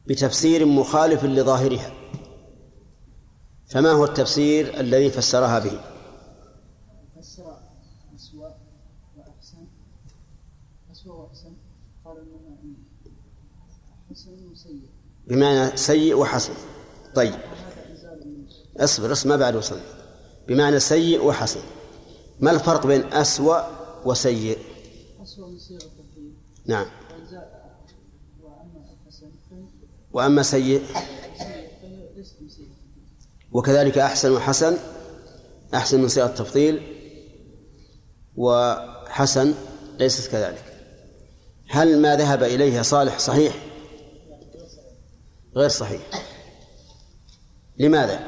[0.08, 1.94] بتفسير مخالف لظاهرها.
[3.70, 5.82] فما هو التفسير الذي فسرها به
[7.22, 7.58] فسر
[8.16, 8.50] أسوأ
[9.18, 9.68] وأحسن
[10.92, 11.54] أسوأ وأحسن
[12.06, 12.76] قال إنما
[14.10, 14.90] حسن وسيء
[15.30, 16.54] بمعنى سيء وحسن.
[17.16, 17.36] طيب.
[18.78, 19.82] اصبر اصبر ما بعد وصلنا.
[20.48, 21.60] بمعنى سيء وحسن.
[22.40, 23.62] ما الفرق بين أسوأ
[24.06, 24.58] وسيء؟
[25.24, 25.82] أسوأ من صيغة
[26.66, 26.86] نعم.
[30.14, 30.84] وأما سيء؟
[33.52, 34.78] وكذلك أحسن وحسن.
[35.74, 36.82] أحسن من صيغة التفضيل.
[38.36, 39.54] وحسن
[40.00, 40.64] ليست كذلك.
[41.70, 43.69] هل ما ذهب إليه صالح صحيح؟
[45.56, 46.02] غير صحيح.
[47.78, 48.20] لماذا؟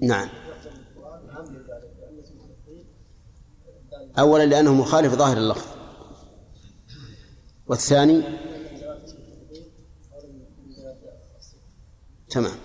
[0.00, 0.28] نعم.
[4.18, 5.66] أولا لأنه مخالف ظاهر اللفظ.
[7.66, 8.22] والثاني؟
[12.30, 12.56] تمام.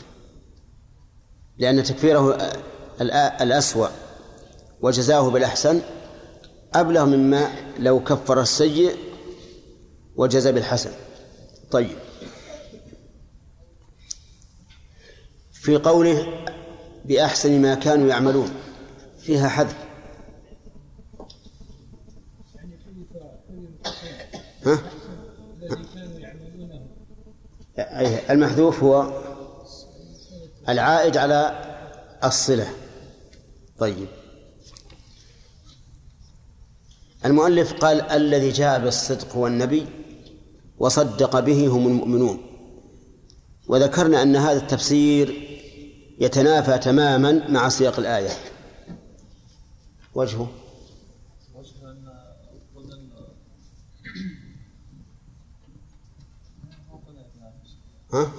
[1.57, 2.37] لأن تكفيره
[3.41, 3.87] الأسوأ
[4.81, 5.81] وجزاؤه بالأحسن
[6.73, 8.97] أبلغ مما لو كفر السيء
[10.15, 10.91] وجزى بالحسن.
[11.71, 11.97] طيب.
[15.51, 16.45] في قوله
[17.05, 18.51] بأحسن ما كانوا يعملون
[19.19, 19.75] فيها حذف.
[24.65, 24.79] ها؟
[28.29, 29.23] المحذوف هو
[30.69, 31.69] العائد على
[32.23, 32.73] الصلة.
[33.77, 34.07] طيب.
[37.25, 40.02] المؤلف قال الذي جاء بالصدق هو النبي
[40.79, 42.39] وصدق به هم المؤمنون.
[43.67, 45.49] وذكرنا أن هذا التفسير
[46.19, 48.29] يتنافى تماما مع سياق الآية.
[50.15, 50.47] وجهه.
[58.13, 58.31] ها؟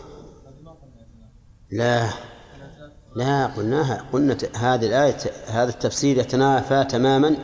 [1.70, 2.10] لا.
[3.16, 4.08] لا قلناها.
[4.12, 5.16] قلنا هذه الآية
[5.46, 7.36] هذا التفسير يتنافى تماما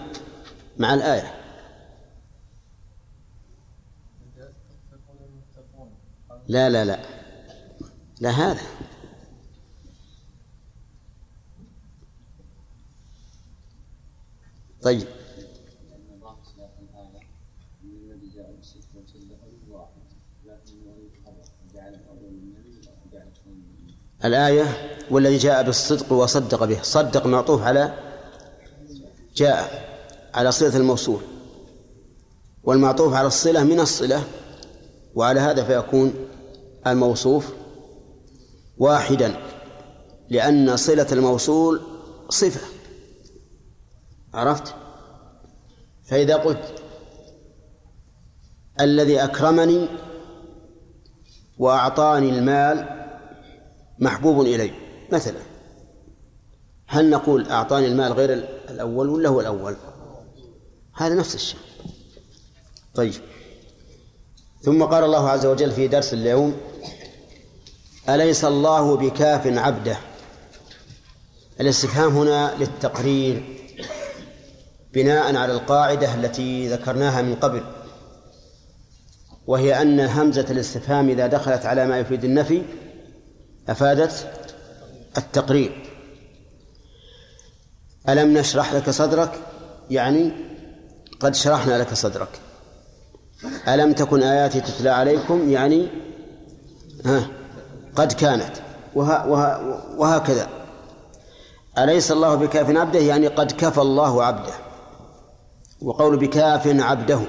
[0.78, 1.34] مع الآية
[4.90, 5.90] تقول المتقون
[6.50, 6.98] لا لا لا.
[8.20, 8.60] لا هذا.
[14.82, 15.06] طيب.
[24.24, 24.64] الآية
[25.10, 26.82] والذي جاء بالصدق وصدق به.
[26.82, 27.94] صدق معطوف على
[29.36, 29.88] جاء
[30.34, 31.20] على صلة الموصول.
[32.64, 34.24] والمعطوف على الصلة من الصلة
[35.14, 36.29] وعلى هذا فيكون
[36.86, 37.52] الموصوف
[38.78, 39.36] واحدا
[40.28, 41.80] لأن صلة الموصول
[42.28, 42.60] صفة.
[44.34, 44.74] عرفت؟
[46.04, 46.82] فإذا قلت
[48.80, 49.88] الذي أكرمني
[51.58, 53.06] وأعطاني المال
[53.98, 54.72] محبوب إلي.
[55.12, 55.40] مثلا
[56.86, 58.32] هل نقول أعطاني المال غير
[58.70, 59.76] الأول ولا هو الأول؟
[60.94, 61.60] هذا نفس الشيء.
[62.94, 63.14] طيب.
[64.62, 66.56] ثم قال الله عز وجل في درس اليوم
[68.08, 69.96] أليس الله بكاف عبده؟
[71.60, 73.42] الاستفهام هنا للتقرير
[74.94, 77.62] بناء على القاعدة التي ذكرناها من قبل
[79.46, 82.62] وهي أن همزة الاستفهام إذا دخلت على ما يفيد النفي
[83.68, 84.30] أفادت
[85.18, 85.82] التقرير.
[88.08, 89.40] ألم نشرح لك صدرك؟
[89.90, 90.32] يعني
[91.20, 92.40] قد شرحنا لك صدرك.
[93.68, 95.88] ألم تكن آياتي تتلى عليكم؟ يعني
[97.04, 97.26] ها
[97.96, 98.52] قد كانت.
[98.94, 99.58] وها وها
[99.96, 100.48] وهكذا.
[101.78, 104.52] أليس الله بكاف عبده؟ يعني قد كفى الله عبده.
[105.82, 107.20] وقول بكاف عبده.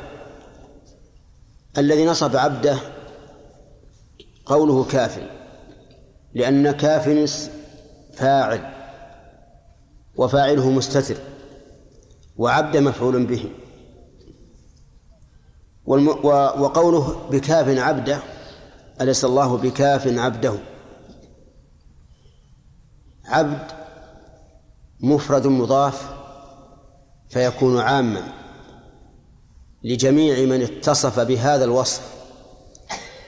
[1.78, 2.78] الذي نصب عبده
[4.45, 5.20] قوله كاف.
[6.34, 7.09] لأن كاف
[8.14, 8.74] فاعل
[10.16, 11.16] وفاعله مستتر
[12.38, 13.49] وعبد مفعول به.
[16.62, 18.20] وقوله بكاف عبده
[19.02, 20.54] أليس الله بكاف عبده؟
[23.26, 23.72] عبد
[25.00, 26.10] مفرد مضاف
[27.30, 28.22] فيكون عاما
[29.84, 32.02] لجميع من اتصف بهذا الوصف.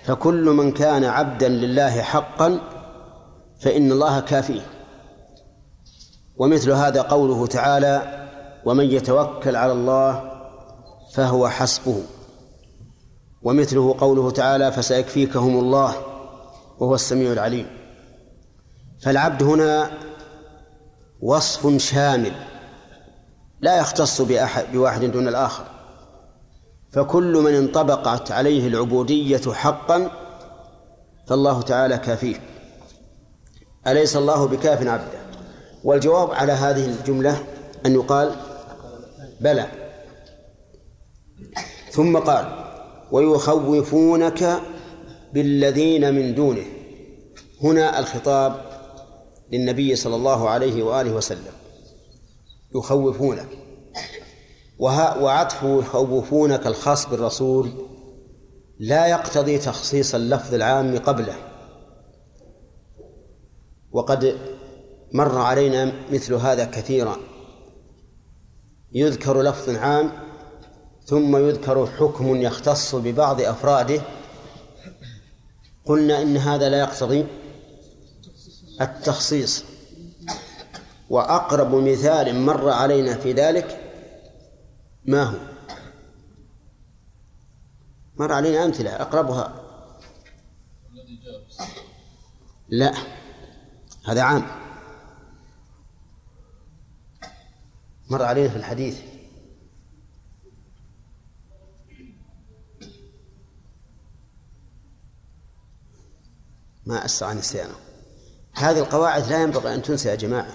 [0.03, 2.59] فكل من كان عبدا لله حقا
[3.59, 4.65] فإن الله كافيه
[6.37, 8.27] ومثل هذا قوله تعالى
[8.65, 10.31] ومن يتوكل على الله
[11.13, 12.03] فهو حسبه.
[13.43, 15.95] ومثله قوله تعالى فسيكفيكهم الله
[16.79, 17.67] وهو السميع العليم.
[19.01, 19.91] فالعبد هنا
[21.21, 22.31] وصف شامل
[23.61, 25.65] لا يختص بأحد بواحد دون الآخر.
[26.91, 30.11] فكل من انطبقت عليه العبودية حقا
[31.27, 32.35] فالله تعالى كافيه.
[33.87, 35.23] أليس الله بكاف عبده؟
[35.83, 37.43] والجواب على هذه الجملة
[37.85, 38.35] أن يقال
[39.41, 39.67] بلى.
[41.91, 42.62] ثم قال
[43.13, 44.59] ويخوفونك
[45.33, 46.65] بالذين من دونه.
[47.63, 48.61] هنا الخطاب
[49.51, 51.53] للنبي صلى الله عليه وآله وسلم.
[52.75, 53.47] يخوفونك.
[54.79, 57.69] وعطف يخوفونك الخاص بالرسول.
[58.79, 61.35] لا يقتضي تخصيص اللفظ العام قبله.
[63.91, 64.37] وقد
[65.11, 67.17] مر علينا مثل هذا كثيرا.
[68.93, 70.22] يذكر لفظ عام
[71.05, 74.01] ثم يذكر حكم يختص ببعض أفراده.
[75.85, 77.25] قلنا إن هذا لا يقتضي
[78.81, 79.63] التخصيص.
[81.09, 83.93] وأقرب مثال مر علينا في ذلك
[85.05, 85.37] ما هو؟
[88.17, 89.63] مر علينا أمثلة أقربها.
[92.69, 92.93] لا
[94.05, 94.47] هذا عام.
[98.09, 99.12] مر علينا في الحديث.
[106.85, 107.75] ما أسرع نسيانه
[108.53, 110.53] هذه القواعد لا ينبغي أن تنسى يا جماعة.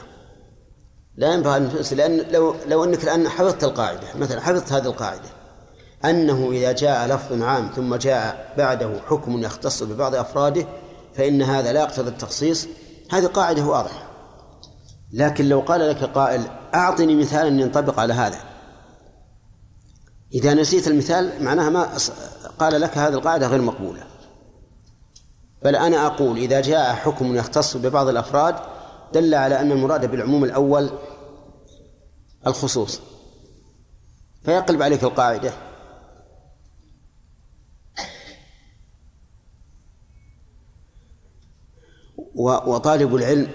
[1.16, 5.28] لا ينبغي أن تنسى لأن لو لو أنك الآن حفظت القاعدة مثلا حفظت هذه القاعدة
[6.04, 10.66] أنه إذا جاء لفظ عام ثم جاء بعده حكم يختص ببعض أفراده
[11.14, 12.66] فإن هذا لا يقتضي التخصيص
[13.10, 14.08] هذه قاعدة واضحة.
[15.12, 16.42] لكن لو قال لك قائل
[16.74, 18.38] أعطني مثالا ينطبق على هذا.
[20.34, 21.88] إذا نسيت المثال معناها ما
[22.58, 24.07] قال لك هذه القاعدة غير مقبولة.
[25.62, 28.54] بل أنا أقول إذا جاء حكم يختص ببعض الأفراد
[29.14, 30.90] دل على أن المراد بالعموم الأول
[32.46, 33.00] الخصوص.
[34.44, 35.52] فيقلب عليك القاعدة.
[42.66, 43.50] وطالب العلم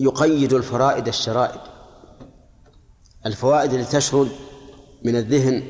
[0.00, 1.60] يقيد الفرائد الشرائد
[3.26, 4.28] الفوائد التي تشرد
[5.04, 5.62] من الذهن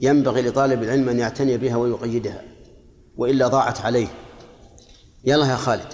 [0.00, 2.51] ينبغي لطالب العلم أن يعتني بها ويقيدها.
[3.16, 4.08] وإلا ضاعت عليه.
[5.24, 5.92] يلا يا خالد.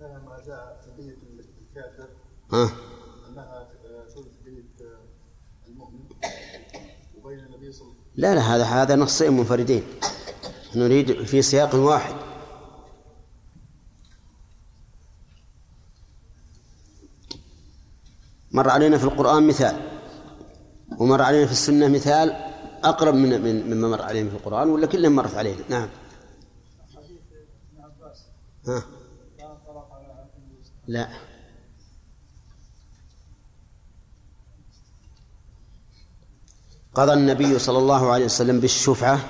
[0.00, 1.16] ما جاء تبية
[1.68, 2.08] الكافر
[2.52, 2.70] ها؟
[3.28, 3.68] أنها
[5.68, 6.00] المؤمن
[7.16, 9.82] وبين النبي صلى الله لا لا هذا هذا نصين منفردين.
[10.76, 12.14] نريد في سياق واحد.
[18.54, 19.76] مر علينا في القرآن مثال
[20.98, 22.36] ومر علينا في السنة مثال
[22.84, 25.88] أقرب من من مما مر علينا في القرآن ولا كلهم مرت علينا نعم.
[28.68, 28.82] ها.
[30.86, 31.08] لا.
[36.94, 39.20] قضى النبي صلى الله عليه وسلم بالشفعة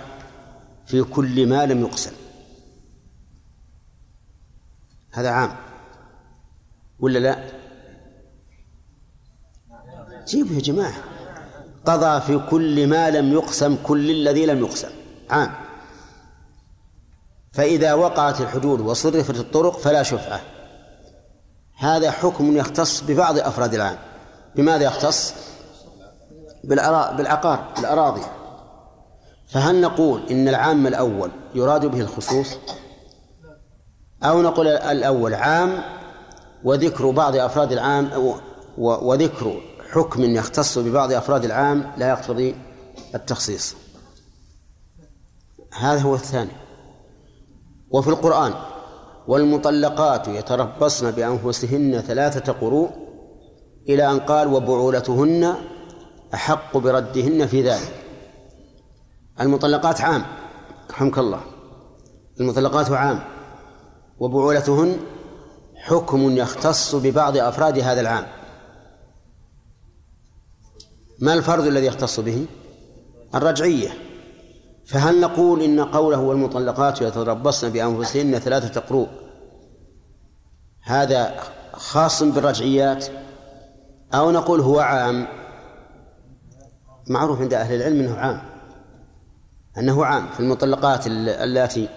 [0.87, 2.13] في كل ما لم يقسم.
[5.13, 5.57] هذا عام.
[7.01, 7.53] ولا لا؟
[10.27, 10.95] جيبوا يا جماعة.
[11.85, 14.91] قضى في كل ما لم يقسم كل الذي لم يقسم.
[15.31, 15.64] عام.
[17.55, 20.41] فإذا وقعت الحدود وصرفت الطرق فلا شفعة
[21.79, 23.99] هذا حكم يختص ببعض أفراد العام.
[24.57, 25.35] بماذا يختص؟
[26.65, 28.23] بالعقار بالأراضي.
[29.49, 32.57] فهل نقول إن العام الأول يراد به الخصوص؟
[34.23, 35.83] أو نقول الأول عام
[36.65, 38.11] وذكر بعض أفراد العام
[38.79, 39.61] وذكر
[39.93, 42.55] حكم يختص ببعض أفراد العام لا يقتضي
[43.15, 43.75] التخصيص.
[45.73, 46.64] هذا هو الثاني.
[47.95, 48.55] وفي القرآن
[49.27, 52.91] والمطلقات يتربصن بأنفسهن ثلاثة قروء
[53.89, 55.55] إلى أن قال وبعولتهن
[56.35, 58.05] أحق بردهن في ذلك.
[59.41, 60.25] المطلقات عام
[60.91, 61.41] رحمك الله.
[62.41, 63.25] المطلقات عام.
[64.19, 64.97] وبعولتهن
[65.77, 68.27] حكم يختص ببعض أفراد هذا العام.
[71.19, 72.47] ما الفرد الذي يختص به؟
[73.35, 74.04] الرجعية.
[74.87, 79.09] فهل نقول إن قوله والمطلقات يتربصن بأنفسهن ثلاثة قروء؟
[80.83, 81.41] هذا
[81.73, 83.07] خاص بالرجعيات؟
[84.15, 85.27] أو نقول هو عام؟
[87.07, 88.43] معروف عند أهل العلم أنه عام.
[89.79, 91.89] أنه عام في المطلقات ال- اللاتي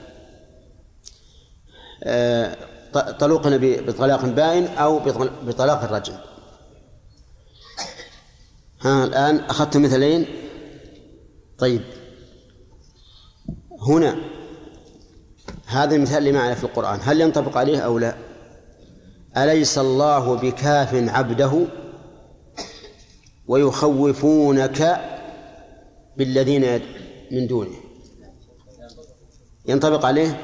[2.03, 2.55] آه،
[2.93, 6.13] ط- طلقن ب- بطلاق بائن أو بطل- بطلاق الرجل
[8.81, 10.25] ها الآن أخذت مثلين؟
[11.57, 11.81] طيب.
[13.81, 14.15] هنا.
[15.67, 16.99] هذا المثال اللي معنا في القرآن.
[17.03, 18.15] هل ينطبق عليه أو لا؟
[19.37, 21.67] أليس الله بكاف عبده
[23.47, 25.01] ويخوفونك
[26.17, 26.81] بالذين
[27.31, 27.75] من دونه؟
[29.65, 30.41] ينطبق عليه؟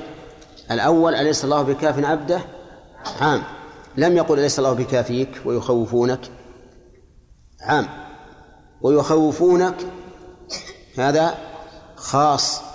[0.71, 2.41] الأول أليس الله بكاف عبده؟
[3.21, 3.43] عام.
[3.97, 6.19] لم يقل أليس الله بكافيك ويخوفونك؟
[7.61, 7.87] عام.
[8.81, 9.75] ويخوفونك
[10.97, 11.37] هذا
[11.95, 12.72] خاص.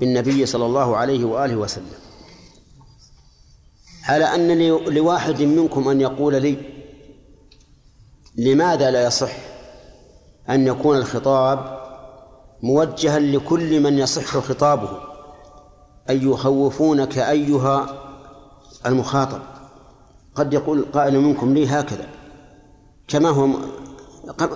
[0.00, 1.92] بالنبي صلى الله عليه وآله وسلم.
[4.04, 4.58] على أن
[4.94, 6.56] لواحد منكم أن يقول لي
[8.36, 9.32] لماذا لا يصح
[10.50, 11.80] أن يكون الخطاب
[12.62, 14.98] موجها لكل من يصح خطابه؟
[16.10, 18.00] أن يخوفونك أيها
[18.86, 19.40] المخاطب.
[20.34, 22.08] قد يقول قائل منكم لي هكذا.
[23.08, 23.48] كما هو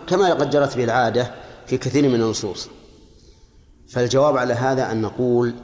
[0.07, 1.35] كما قد جرت به العادة
[1.67, 2.69] في كثير من النصوص.
[3.95, 5.55] فالجواب على هذا أن نقول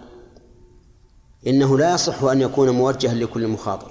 [1.46, 3.88] إنه لا يصح أن يكون موجها لكل مخاطب.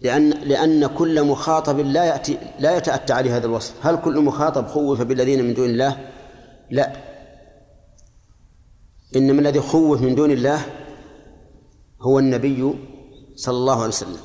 [0.00, 3.86] لأن لأن كل مخاطب لا يأتي لا يتأتى عليه هذا الوصف.
[3.86, 6.10] هل كل مخاطب خوف بالذين من دون الله؟
[6.70, 6.96] لا.
[9.16, 10.66] إنما الذي خوف من دون الله
[12.00, 12.74] هو النبي
[13.36, 14.20] صلى الله عليه وسلم.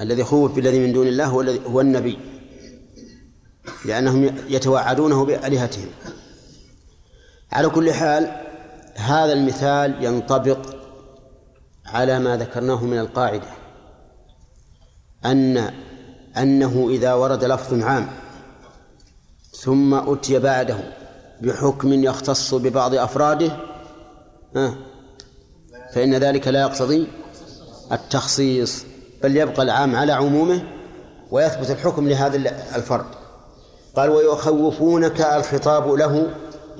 [0.00, 2.18] الذي خوف بالذي من دون الله هو هو النبي.
[3.84, 5.88] لأنهم يتوعدونه بآلهتهم.
[7.52, 8.40] على كل حال
[8.94, 10.58] هذا المثال ينطبق
[11.86, 13.46] على ما ذكرناه من القاعدة
[15.24, 15.70] أن
[16.36, 18.08] أنه إذا ورد لفظ عام
[19.60, 20.78] ثم أتي بعده
[21.40, 23.56] بحكم يختص ببعض أفراده
[25.94, 27.08] فإن ذلك لا يقتضي
[27.92, 28.84] التخصيص
[29.22, 30.62] بل يبقى العام على عمومه
[31.30, 32.36] ويثبت الحكم لهذا
[32.76, 33.06] الفرد.
[33.96, 36.30] قال ويخوفونك الخطاب له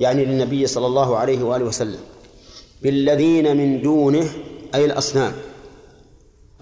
[0.01, 1.99] يعني للنبي صلى الله عليه وآله وسلم.
[2.81, 4.29] بالذين من دونه
[4.75, 5.33] أي الأصنام.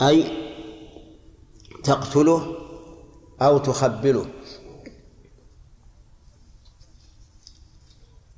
[0.01, 0.23] أي
[1.83, 2.55] تقتله
[3.41, 4.25] أو تخبله.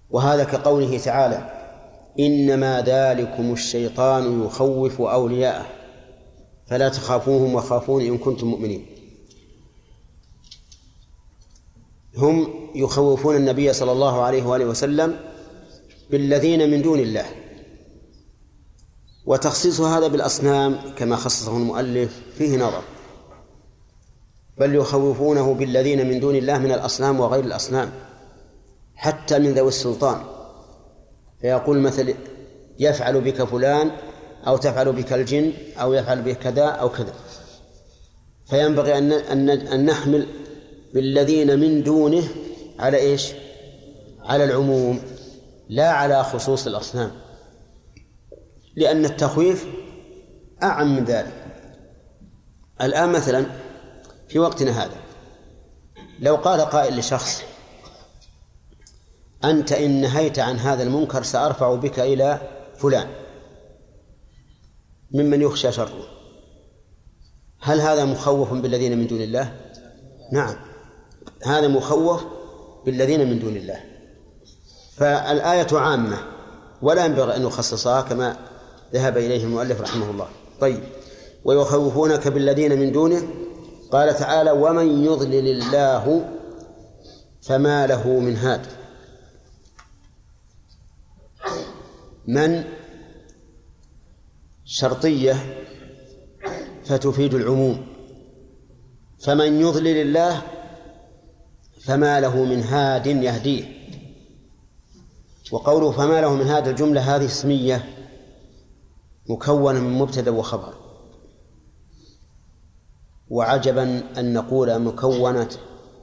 [0.09, 1.61] وهذا كقوله تعالى
[2.19, 5.65] إنما ذلكم الشيطان يخوف أولياءه.
[6.67, 8.85] فلا تخافوهم وخافون إن كنتم مؤمنين.
[12.17, 15.19] هم يخوفون النبي صلى الله عليه وآله وسلم
[16.09, 17.25] بالذين من دون الله.
[19.25, 22.81] وتخصيص هذا بالأصنام كما خصصه المؤلف فيه نظر.
[24.57, 27.91] بل يخوفونه بالذين من دون الله من الأصنام وغير الأصنام
[28.95, 30.21] حتى من ذوي السلطان.
[31.41, 32.13] فيقول مثل
[32.79, 33.91] يفعل بك فلان
[34.47, 37.13] أو تفعل بك الجن أو يفعل بك كذا أو كذا.
[38.45, 40.27] فينبغي أن أن أن نحمل
[40.93, 42.23] بالذين من دونه
[42.79, 43.33] على إيش؟
[44.23, 45.01] على العموم
[45.69, 47.11] لا على خصوص الأصنام
[48.75, 49.67] لأن التخويف
[50.63, 51.45] أعم من ذلك
[52.81, 53.45] الآن مثلا
[54.27, 54.97] في وقتنا هذا
[56.19, 57.43] لو قال قائل لشخص
[59.43, 62.41] أنت إن نهيت عن هذا المنكر سأرفع بك إلى
[62.77, 63.07] فلان
[65.11, 66.07] ممن يخشى شره
[67.59, 69.55] هل هذا مخوف بالذين من دون الله؟
[70.31, 70.70] نعم
[71.45, 72.23] هذا مخوف
[72.85, 73.83] بالذين من دون الله.
[74.97, 76.17] فالآية عامة
[76.81, 78.37] ولا ينبغي أن نخصصها كما
[78.93, 80.27] ذهب إليه المؤلف رحمه الله.
[80.59, 80.83] طيب
[81.45, 83.27] ويخوفونك بالذين من دونه؟
[83.91, 86.29] قال تعالى ومن يضلل الله
[87.41, 88.65] فما له من هاد.
[92.27, 92.63] من؟
[94.65, 95.35] شرطية
[96.85, 97.87] فتفيد العموم.
[99.23, 100.41] فمن يضلل الله
[101.85, 103.81] فما له من هاد يهديه.
[105.51, 107.85] وقوله فما له من هاد الجملة هذه اسمية
[109.29, 110.73] مكونة من مبتدأ وخبر.
[113.29, 115.49] وعجبا أن نقول مكونة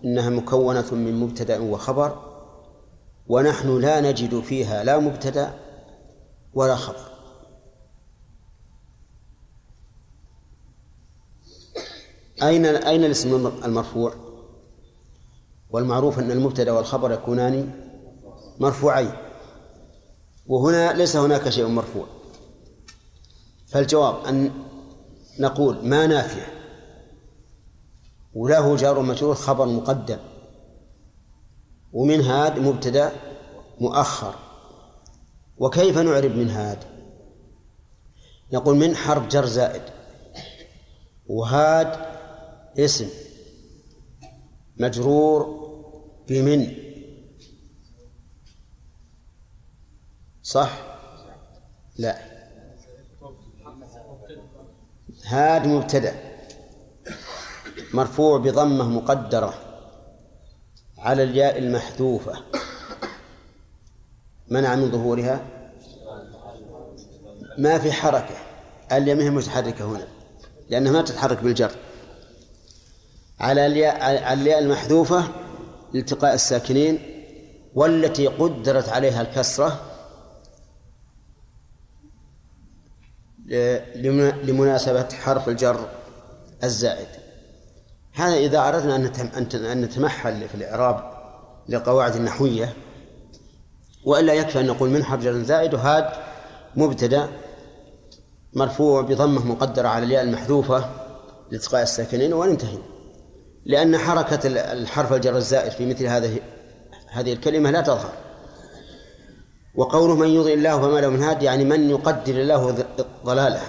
[0.05, 2.28] إنها مكونة من مبتدأ وخبر
[3.28, 5.59] ونحن لا نجد فيها لا مبتدأ
[6.55, 7.09] ولا خبر.
[12.42, 14.27] أين أين الاسم المرفوع؟
[15.70, 17.70] والمعروف أن المبتدأ والخبر يكونان
[18.61, 19.12] مرفوعين.
[20.47, 22.07] وهنا ليس هناك شيء مرفوع.
[23.66, 24.51] فالجواب أن
[25.39, 26.47] نقول ما نافية
[28.35, 30.19] وله جار مجرور خبر مقدم.
[31.93, 33.12] ومن هاد مبتدأ
[33.81, 34.35] مؤخر.
[35.59, 36.78] وكيف نعرب من هاد؟
[38.53, 39.82] نقول من حرف جر زائد.
[41.27, 41.97] وهاد
[42.78, 43.09] اسم.
[44.77, 45.57] مجرور
[46.28, 46.74] بمن؟
[50.42, 50.70] صح؟
[51.98, 52.18] لا.
[55.24, 56.14] هاد مبتدأ.
[57.94, 59.55] مرفوع بضمة مقدرة
[60.98, 62.44] على الياء المحذوفة.
[64.48, 65.46] منع من ظهورها؟
[67.59, 68.36] ما في حركة.
[68.92, 70.09] الياء متحركة هنا
[70.68, 71.70] لأنها ما تتحرك بالجر.
[73.40, 75.48] على الياء الياء المحذوفة
[75.94, 76.98] لالتقاء الساكنين
[77.74, 79.81] والتي قدرت عليها الكسرة
[84.44, 85.89] لمناسبة حرف الجر
[86.65, 87.09] الزائد.
[88.12, 88.97] هذا إذا أردنا
[89.73, 91.19] أن نتمحل في الإعراب
[91.69, 92.74] لقواعد النحوية
[94.05, 96.10] وإلا يكفي أن نقول من حرف جر زائد وهاد
[96.77, 97.28] مبتدأ
[98.52, 100.90] مرفوع بضمة مقدرة على الياء المحذوفة
[101.51, 102.78] لالتقاء الساكنين وننتهي.
[103.66, 104.40] لأن حركة
[104.72, 106.40] الحرف الجر الزائد في مثل هذه
[107.09, 108.12] هذه الكلمة لا تظهر.
[109.74, 112.85] وقوله من يضل الله فما له من هاد يعني من يقدر الله
[113.24, 113.60] ضلاله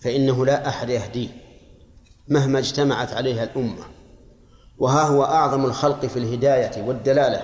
[0.00, 1.28] فإنه لا أحد يهديه
[2.28, 3.84] مهما اجتمعت عليها الأمة.
[4.78, 7.42] وها هو أعظم الخلق في الهداية والدلالة.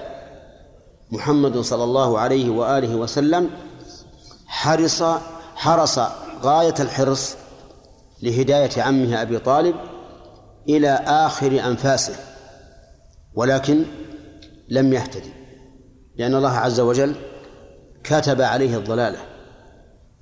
[1.10, 3.50] محمد صلى الله عليه وآله وسلم
[4.46, 5.02] حرص
[5.54, 5.98] حرص
[6.42, 7.36] غاية الحرص
[8.22, 9.74] لهداية عمه أبي طالب
[10.68, 12.14] إلى آخر أنفاسه
[13.34, 13.84] ولكن
[14.68, 15.32] لم يهتدي
[16.16, 17.14] لأن الله عز وجل
[18.04, 19.18] كتب عليه الضلالة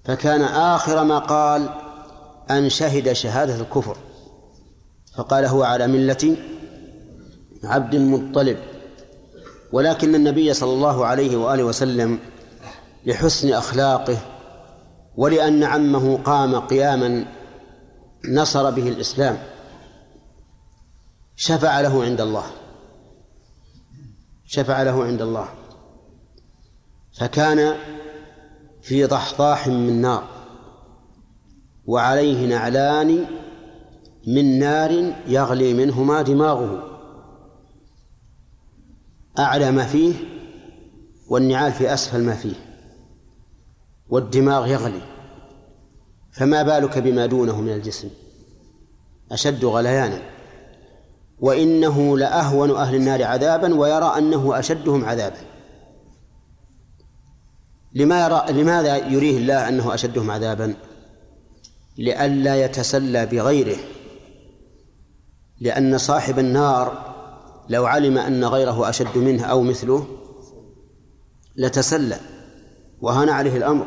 [0.04, 1.68] فكان آخر ما قال
[2.50, 3.96] أن شهد شهادة الكفر
[5.16, 6.36] فقال هو على ملة
[7.64, 8.58] عبد المطلب
[9.72, 12.18] ولكن النبي صلى الله عليه وآله وسلم
[13.06, 14.18] لحسن أخلاقه
[15.16, 17.24] ولأن عمه قام قياما
[18.28, 19.38] نصر به الإسلام.
[21.36, 22.44] شفع له عند الله.
[24.46, 25.48] شفع له عند الله.
[27.18, 27.76] فكان
[28.82, 30.28] في ضحضاح من نار
[31.86, 33.26] وعليه نعلان
[34.26, 36.90] من نار يغلي منهما دماغه.
[39.38, 40.14] أعلى ما فيه
[41.28, 42.54] والنعال في أسفل ما فيه
[44.08, 45.02] والدماغ يغلي.
[46.32, 48.08] فما بالك بما دونه من الجسم؟
[49.32, 50.33] أشد غليانا.
[51.40, 55.36] وإنه لأهون أهل النار عذابا ويرى أنه أشدهم عذابا.
[57.94, 60.74] لما يرى لماذا يريه الله أنه أشدهم عذابا؟
[61.98, 63.76] لئلا يتسلى بغيره.
[65.60, 67.14] لأن صاحب النار
[67.68, 70.06] لو علم أن غيره أشد منه أو مثله
[71.56, 72.16] لتسلى
[73.00, 73.86] وهان عليه الأمر.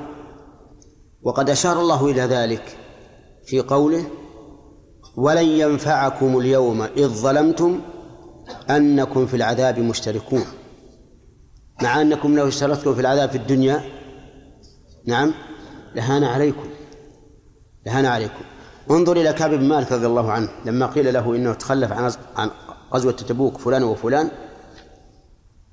[1.23, 2.77] وقد أشار الله إلى ذلك
[3.45, 4.05] في قوله
[5.17, 7.81] ولن ينفعكم اليوم إذ ظلمتم
[8.69, 10.45] أنكم في العذاب مشتركون.
[11.81, 13.81] مع أنكم لو اشتركتم في العذاب في الدنيا
[15.05, 15.33] نعم
[15.95, 16.69] لهان عليكم
[17.85, 18.43] لهان عليكم.
[18.91, 22.51] انظر إلى كعب بن مالك رضي الله عنه لما قيل له إنه تخلف عن عن
[22.93, 24.31] غزوة تبوك فلان وفلان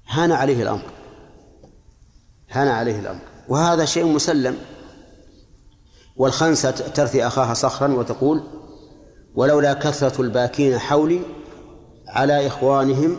[0.08, 0.90] هان عليه الأمر
[2.50, 3.20] هان عليه الأمر.
[3.48, 4.56] وهذا شيء مسلم.
[6.16, 8.42] والخنسة ترثي أخاها صخرا وتقول
[9.34, 11.20] ولولا كثرة الباكين حولي
[12.08, 13.18] على إخوانهم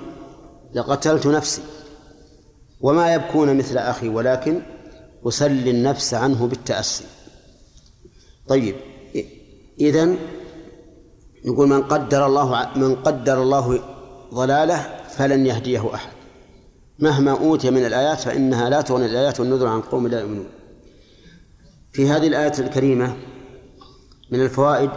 [0.73, 1.61] لقتلت نفسي.
[2.81, 4.61] وما يبكون مثل أخي ولكن
[5.27, 7.03] أسلي النفس عنه بالتأسي.
[8.47, 8.75] طيب
[9.79, 10.17] إذن
[11.45, 13.79] يقول من قدر الله من قدر الله
[14.33, 16.11] ضلاله فلن يهديه أحد.
[16.99, 20.47] مهما أوتي من الآيات فإنها لا تغني الآيات والنذر عن قوم لا يؤمنون.
[21.93, 23.17] في هذه الآية الكريمة
[24.31, 24.89] من الفوائد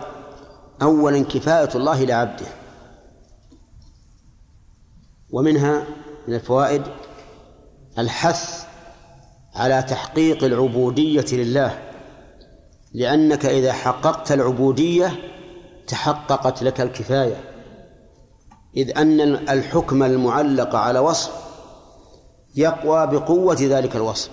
[0.83, 2.47] أولا كفاية الله لعبده.
[5.31, 5.87] ومنها
[6.29, 6.83] من الفوائد
[7.99, 8.67] الحث
[9.55, 11.79] على تحقيق العبودية لله
[12.93, 15.13] لأنك إذا حققت العبودية
[15.87, 17.45] تحققت لك الكفاية.
[18.77, 21.33] إذ أن الحكم المعلق على وصف
[22.55, 24.31] يقوى بقوة ذلك الوصف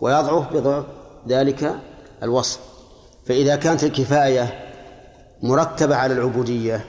[0.00, 0.84] ويضعف بضعف
[1.28, 1.80] ذلك
[2.22, 2.60] الوصف.
[3.26, 4.65] فإذا كانت الكفاية
[5.42, 6.84] مرتبة على العبودية.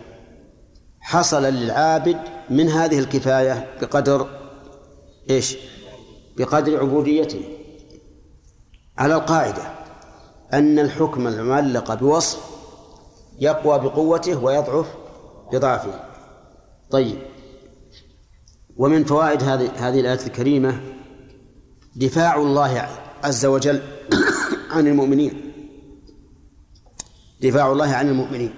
[0.99, 2.17] حصل للعابد
[2.49, 4.27] من هذه الكفاية بقدر
[5.29, 5.57] إيش؟
[6.37, 7.41] بقدر عبوديته.
[8.97, 9.61] على القاعدة
[10.53, 12.39] أن الحكم المعلق بوصف
[13.39, 14.87] يقوى بقوته ويضعف
[15.53, 15.99] بضعفه.
[16.91, 17.17] طيب.
[18.77, 20.81] ومن فوائد هذه هذه الآية الكريمة
[21.95, 22.89] دفاع الله
[23.23, 23.81] عز وجل
[24.75, 25.46] عن المؤمنين.
[27.41, 28.53] دفاع الله عن المؤمنين.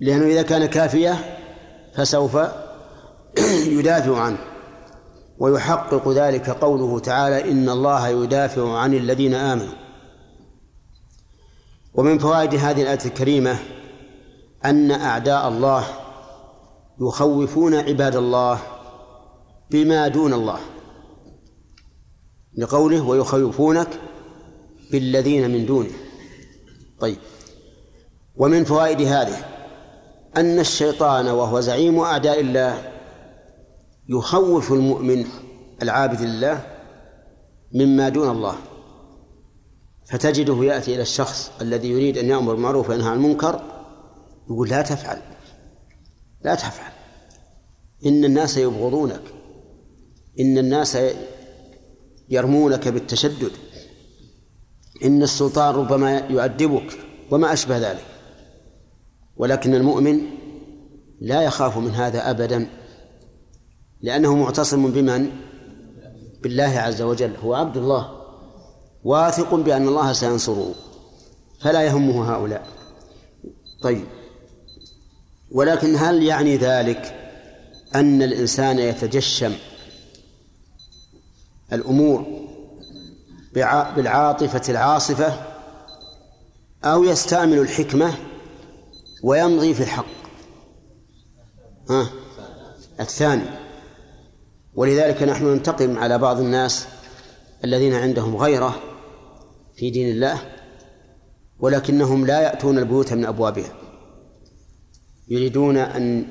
[0.00, 1.38] لأنه إذا كان كافية
[1.94, 2.38] فسوف
[3.78, 4.38] يدافع عنه.
[5.38, 9.74] ويحقق ذلك قوله تعالى إن الله يدافع عن الذين آمنوا.
[11.94, 13.58] ومن فوائد هذه الآية الكريمة
[14.64, 15.84] أن أعداء الله
[17.00, 18.58] يخوفون عباد الله
[19.70, 20.58] بما دون الله.
[22.56, 23.88] لقوله ويخوفونك
[24.90, 25.90] بالذين من دونه.
[27.00, 27.18] طيب.
[28.36, 29.44] ومن فوائد هذه
[30.36, 32.92] أن الشيطان وهو زعيم أعداء الله
[34.08, 35.24] يخوف المؤمن
[35.82, 36.66] العابد لله
[37.74, 38.56] مما دون الله
[40.06, 43.62] فتجده يأتي إلى الشخص الذي يريد أن يأمر بالمعروف وينهى عن المنكر
[44.50, 45.18] يقول لا تفعل
[46.44, 46.92] لا تفعل
[48.06, 49.22] إن الناس يبغضونك
[50.40, 50.98] إن الناس
[52.28, 53.52] يرمونك بالتشدد
[55.04, 56.98] إن السلطان ربما يؤدبك
[57.30, 58.11] وما أشبه ذلك.
[59.36, 60.20] ولكن المؤمن
[61.20, 62.66] لا يخاف من هذا أبدا
[64.00, 65.30] لأنه معتصم بمن؟
[66.42, 68.22] بالله عز وجل هو عبد الله
[69.04, 70.74] واثق بأن الله سينصره
[71.60, 72.66] فلا يهمه هؤلاء
[73.82, 74.06] طيب
[75.50, 77.14] ولكن هل يعني ذلك
[77.94, 79.54] أن الإنسان يتجشم
[81.72, 82.26] الأمور
[83.96, 85.34] بالعاطفة العاصفة
[86.84, 88.14] أو يستعمل الحكمة
[89.22, 90.06] ويمضي في الحق.
[91.90, 92.10] ها؟
[93.00, 93.44] الثاني.
[94.74, 96.86] ولذلك نحن ننتقم على بعض الناس
[97.64, 98.74] الذين عندهم غيرة
[99.76, 100.38] في دين الله
[101.60, 103.72] ولكنهم لا يأتون البيوت من أبوابها.
[105.28, 106.26] يريدون أن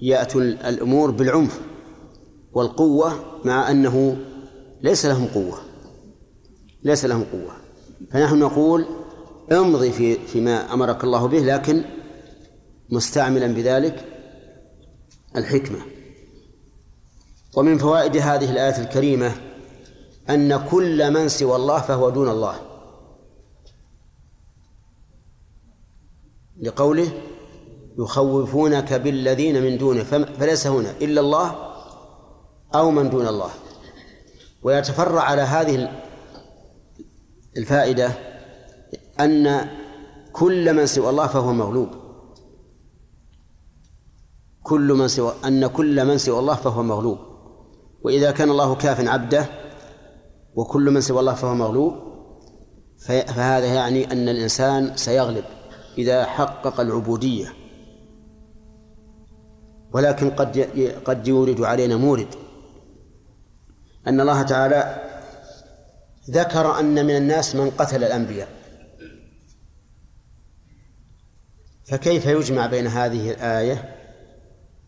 [0.00, 1.60] يأتوا الأمور بالعنف
[2.52, 3.12] والقوة
[3.44, 4.16] مع أنه
[4.82, 5.58] ليس لهم قوة.
[6.82, 7.56] ليس لهم قوة.
[8.10, 8.86] فنحن نقول
[9.52, 11.84] امضي في فيما أمرك الله به لكن
[12.90, 14.04] مستعملا بذلك
[15.36, 15.78] الحكمة.
[17.56, 19.32] ومن فوائد هذه الآية الكريمة
[20.30, 22.60] أن كل من سوى الله فهو دون الله.
[26.60, 27.22] لقوله
[27.98, 30.02] يخوفونك بالذين من دونه
[30.38, 31.72] فليس هنا إلا الله
[32.74, 33.50] أو من دون الله.
[34.62, 36.02] ويتفرع على هذه
[37.56, 38.12] الفائدة
[39.20, 39.68] أن
[40.32, 42.05] كل من سوى الله فهو مغلوب.
[44.66, 47.18] كل من سوى أن كل من سوى الله فهو مغلوب.
[48.02, 49.46] وإذا كان الله كاف عبده
[50.54, 51.94] وكل من سوى الله فهو مغلوب
[53.06, 55.44] فهذا يعني أن الإنسان سيغلب
[55.98, 57.52] إذا حقق العبودية.
[59.92, 60.58] ولكن قد
[61.04, 62.34] قد يورد علينا مورد.
[64.06, 65.02] أن الله تعالى
[66.30, 68.48] ذكر أن من الناس من قتل الأنبياء.
[71.84, 73.95] فكيف يجمع بين هذه الآية؟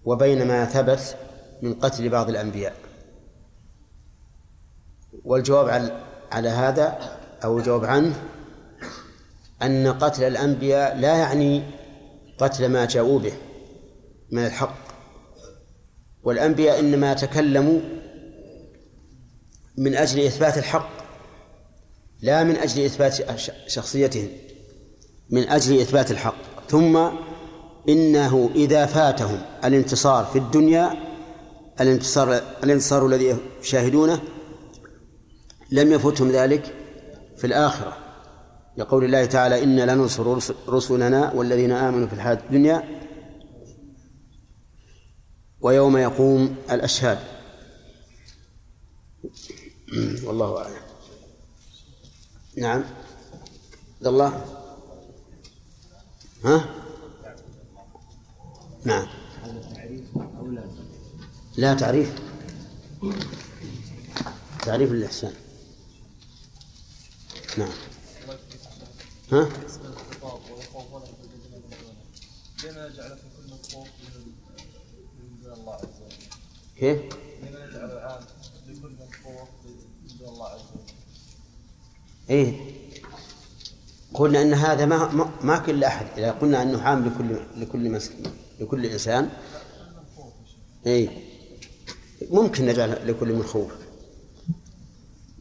[0.09, 1.17] وبين ما ثبت
[1.63, 2.75] من قتل بعض الأنبياء.
[5.25, 5.93] والجواب
[6.33, 8.25] على هذا أو الجواب عنه
[9.63, 11.63] أن قتل الأنبياء لا يعني
[12.39, 13.33] قتل ما جاءوا به
[14.31, 14.79] من الحق.
[16.23, 17.81] والأنبياء إنما تكلموا
[19.79, 20.91] من أجل إثبات الحق
[22.23, 24.29] لا من أجل إثبات شخصيتهم
[25.31, 26.69] من أجل إثبات الحق.
[26.69, 27.09] ثم
[27.89, 31.09] إنه إذا فاتهم الانتصار في الدنيا
[31.81, 32.35] الانتصار
[32.65, 34.23] الانتصار الذي يشاهدونه
[35.71, 36.75] لم يفتهم ذلك
[37.37, 37.97] في الآخرة.
[38.77, 40.39] لقول الله تعالى إنا لننصر
[40.69, 43.01] رسلنا والذين آمنوا في الحياة الدنيا
[45.61, 47.19] ويوم يقوم الأشهاد.
[50.25, 50.81] والله أعلم.
[52.57, 52.85] نعم.
[53.99, 54.45] عبد الله؟
[56.45, 56.88] ها؟
[58.85, 59.07] نعم.
[61.57, 62.13] لا تعريف.
[64.65, 65.33] تعريف الإحسان.
[67.59, 67.73] نعم.
[69.33, 69.49] ها؟
[72.57, 72.69] في
[75.47, 76.17] من الله عز وجل
[76.77, 77.01] كيف؟
[77.43, 78.21] يجعل عام
[78.69, 78.91] لكل
[80.21, 80.95] من الله عز وجل
[82.31, 82.73] إيه.
[84.15, 86.07] قلنا إن هذا ما ما, ما كل أحد.
[86.19, 89.31] إذا قلنا أنه عام لكل لكل مسكين لكل إنسان.
[90.87, 91.09] إيه.
[92.31, 93.73] ممكن نجعل لكل من خوف.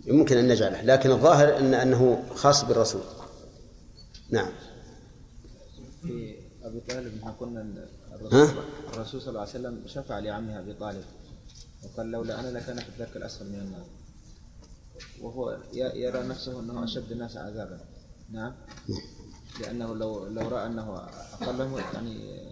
[0.05, 3.01] يمكن أن نجعله لكن الظاهر ان أنه خاص بالرسول.
[4.29, 4.51] نعم.
[6.01, 7.87] في أبي طالب قلنا
[8.31, 8.63] ها؟ الرسول,
[8.93, 11.03] الرسول صلى الله عليه وسلم شفع لعمه أبي طالب
[11.83, 13.85] وقال لولا أنا لكان في الدرك الأسفل من النار
[15.21, 17.79] وهو يرى نفسه أنه أشد الناس عذابا.
[18.31, 18.53] نعم.
[19.61, 20.95] لأنه لو لو رأى أنه
[21.41, 22.47] أقلهم يعني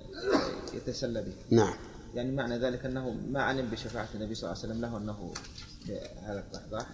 [0.73, 1.33] يتسلى به.
[1.57, 1.73] نعم.
[2.15, 5.33] يعني معنى ذلك أنه ما علم بشفاعة النبي صلى الله عليه وسلم له أنه
[5.87, 6.85] بهذا الضحضاح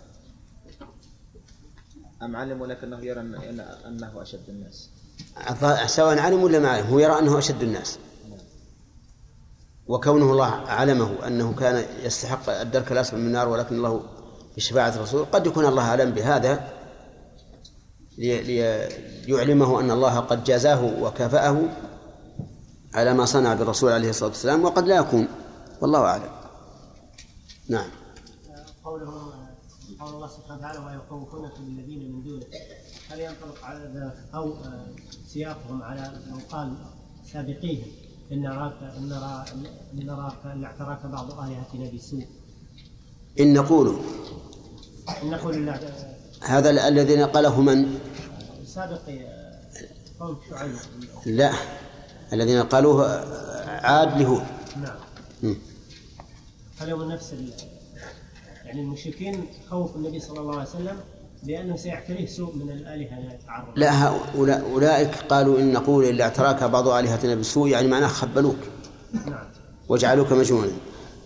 [2.24, 4.90] أم علم ولكنه يرى أن- أن- أنه أشد الناس؟
[5.86, 7.98] سواء علم ولا ما علم هو يرى أنه أشد الناس.
[9.88, 14.04] وكونه الله علمه أنه كان يستحق الدرك الأسفل من النار ولكن الله
[14.58, 16.68] بشفاعة الرسول قد يكون الله أعلم بهذا
[18.18, 18.90] لي- لي-
[19.28, 21.62] ليعلمه أن الله قد جازاه وكافأه
[22.94, 25.28] على ما صنع بالرسول عليه الصلاة والسلام وقد لا يكون.
[25.82, 26.30] والله أعلم.
[27.70, 27.90] نعم.
[28.86, 29.34] قوله
[30.00, 32.46] قول الله سبحانه وتعالى ويخوفونك بالذين من دونه.
[33.12, 34.86] هل ينطبق على ذلك أو آه،
[35.28, 36.74] سياقهم على من قال
[37.34, 37.88] سابقيهم
[38.32, 39.46] إن نراك إن نرى
[39.94, 42.26] إن نراك إن اعتراك بعض الهتنا بسوء
[43.40, 44.00] إن نقول.
[45.24, 45.70] إن نقول
[46.42, 48.00] هذا ال- الذي نقله من؟
[48.66, 49.62] سابق آه،
[50.20, 50.76] قوم شعيب.
[51.26, 51.52] لا.
[52.34, 53.08] الذين قالوه
[53.68, 54.44] عاد لهود.
[54.82, 54.96] نعم.
[57.00, 57.34] من نفس
[58.66, 60.98] يعني المشركين خوف النبي صلى الله عليه وسلم
[61.44, 66.64] بأنه سيعتريه سوء من الآلهة لا يتعرض؟ لا هؤلاء أولئك قالوا إن نقول إلا اعتراك
[66.64, 68.56] بعض آلهتنا بالسوء يعني معناه خبلوك.
[69.26, 69.44] نعم.
[69.90, 70.72] وجعلوك مجنونا.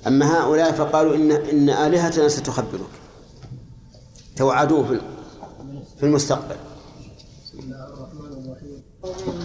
[0.08, 2.82] أما هؤلاء فقالوا إن إن آلهتنا ستخبلك
[4.36, 5.02] توعدوه في-
[6.04, 6.56] المستقبل.
[9.04, 9.45] مضل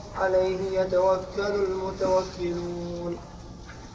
[0.15, 3.17] عليه يتوكل المتوكلون.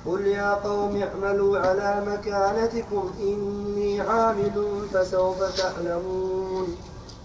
[0.06, 6.76] قل يا قوم اعملوا على مكانتكم إني عامل فسوف تعلمون.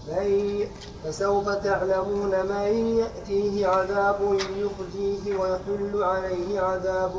[0.07, 0.67] من
[1.03, 7.11] فسوف تعلمون من يأتيه عذاب يخزيه ويحل عليه عذاب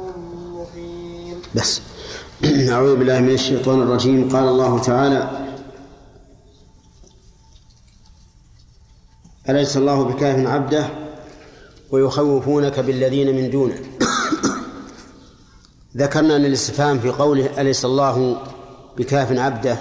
[0.52, 1.42] مقيم.
[1.54, 1.80] بس.
[2.44, 4.28] أعوذ بالله من الشيطان الرجيم.
[4.36, 5.48] قال الله تعالى
[9.48, 11.11] أليس الله بكاف عبده؟
[11.92, 13.78] ويخوفونك بالذين من دونه
[15.96, 18.42] ذكرنا أن الاستفهام في قوله أليس الله
[18.96, 19.78] بكاف عبده؟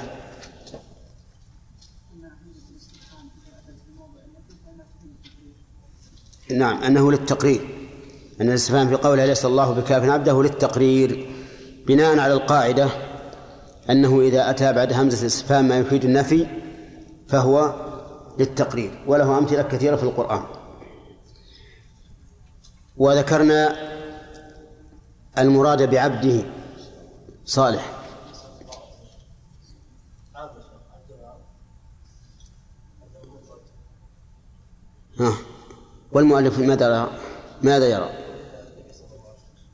[6.51, 7.61] نعم أنه للتقرير.
[8.41, 11.29] أن الاستفهام في قوله أليس الله بكاف عبده للتقرير
[11.87, 12.89] بناء على القاعدة
[13.89, 16.47] أنه إذا أتى بعد همزة الاستفهام ما يفيد النفي
[17.27, 17.75] فهو
[18.39, 20.60] للتقرير وله أمثلة كثيرة في القرآن.
[22.97, 23.75] وذكرنا
[25.37, 26.43] المراد بعبده
[27.45, 27.91] صالح.
[35.19, 35.33] ها.
[36.11, 37.11] والمؤلف ماذا يرى؟
[37.61, 38.09] ماذا يرى؟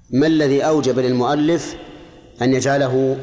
[0.09, 1.75] ما الذي أوجب للمؤلف
[2.41, 3.17] أن يجعله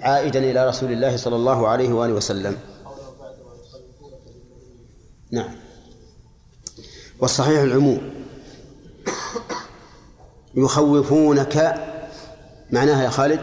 [0.00, 2.56] عائدا إلى رسول الله صلى الله عليه وآله وسلم؟
[5.30, 5.54] نعم.
[7.20, 8.17] والصحيح العموم.
[10.54, 11.56] يخوفونك.
[12.72, 13.40] معناها يا خالد؟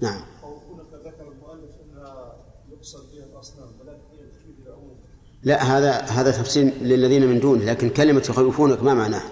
[0.00, 0.20] نعم.
[5.42, 9.30] لا هذا هذا تفسير للذين من دونه لكن كلمة يخوفونك ما معناها؟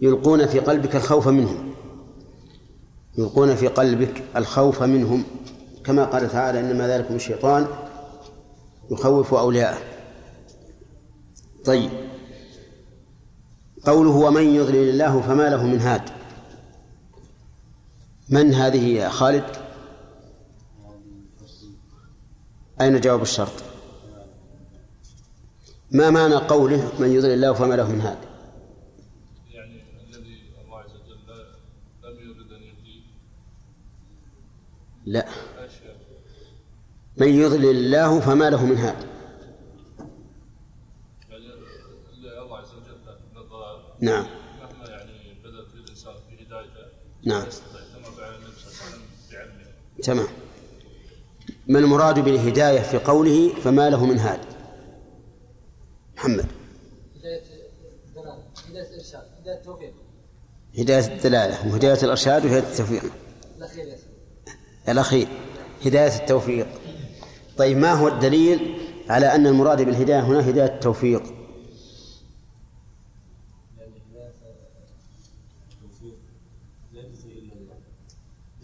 [0.00, 1.74] يلقون في قلبك الخوف منهم.
[3.18, 5.24] يلقون في قلبك الخوف منهم.
[5.84, 7.66] كما قال تعالى إنما ذلكم الشيطان
[8.90, 9.78] يخوف أولياءه.
[11.64, 11.90] طيب.
[13.84, 16.02] قوله ومن يضلل الله فما له من هاد.
[18.28, 19.44] من هذه يا خالد؟
[22.80, 23.52] أين جواب الشرط؟
[25.90, 28.18] ما معنى قوله من يضلل الله فما له من هاد؟
[29.50, 31.18] يعني الذي الله عز وجل
[32.02, 33.02] لم يرد أن يهديه؟
[35.04, 35.51] لا.
[37.16, 38.96] من يضلل الله فما له من هاد.
[41.30, 41.44] يعني
[42.42, 42.92] الله عز وجل
[44.00, 44.26] نعم.
[44.60, 45.10] مهما يعني
[45.74, 46.92] الانسان في هدايته
[47.24, 47.46] نعم.
[50.02, 50.26] تمام.
[51.66, 54.40] ما المراد بالهداية في قوله فما له من هاد؟
[56.16, 56.46] محمد.
[57.16, 57.42] هداية
[58.08, 58.42] الدلالة.
[58.68, 59.94] هداية الإرشاد هداية التوفيق
[60.78, 63.02] هداية الدلالة وهداية الإرشاد وهداية التوفيق.
[63.58, 63.96] الأخير.
[64.88, 65.28] الأخير.
[65.86, 66.66] هداية التوفيق.
[67.62, 68.74] طيب ما هو الدليل
[69.08, 71.22] على أن المراد بالهداية هنا هداية التوفيق؟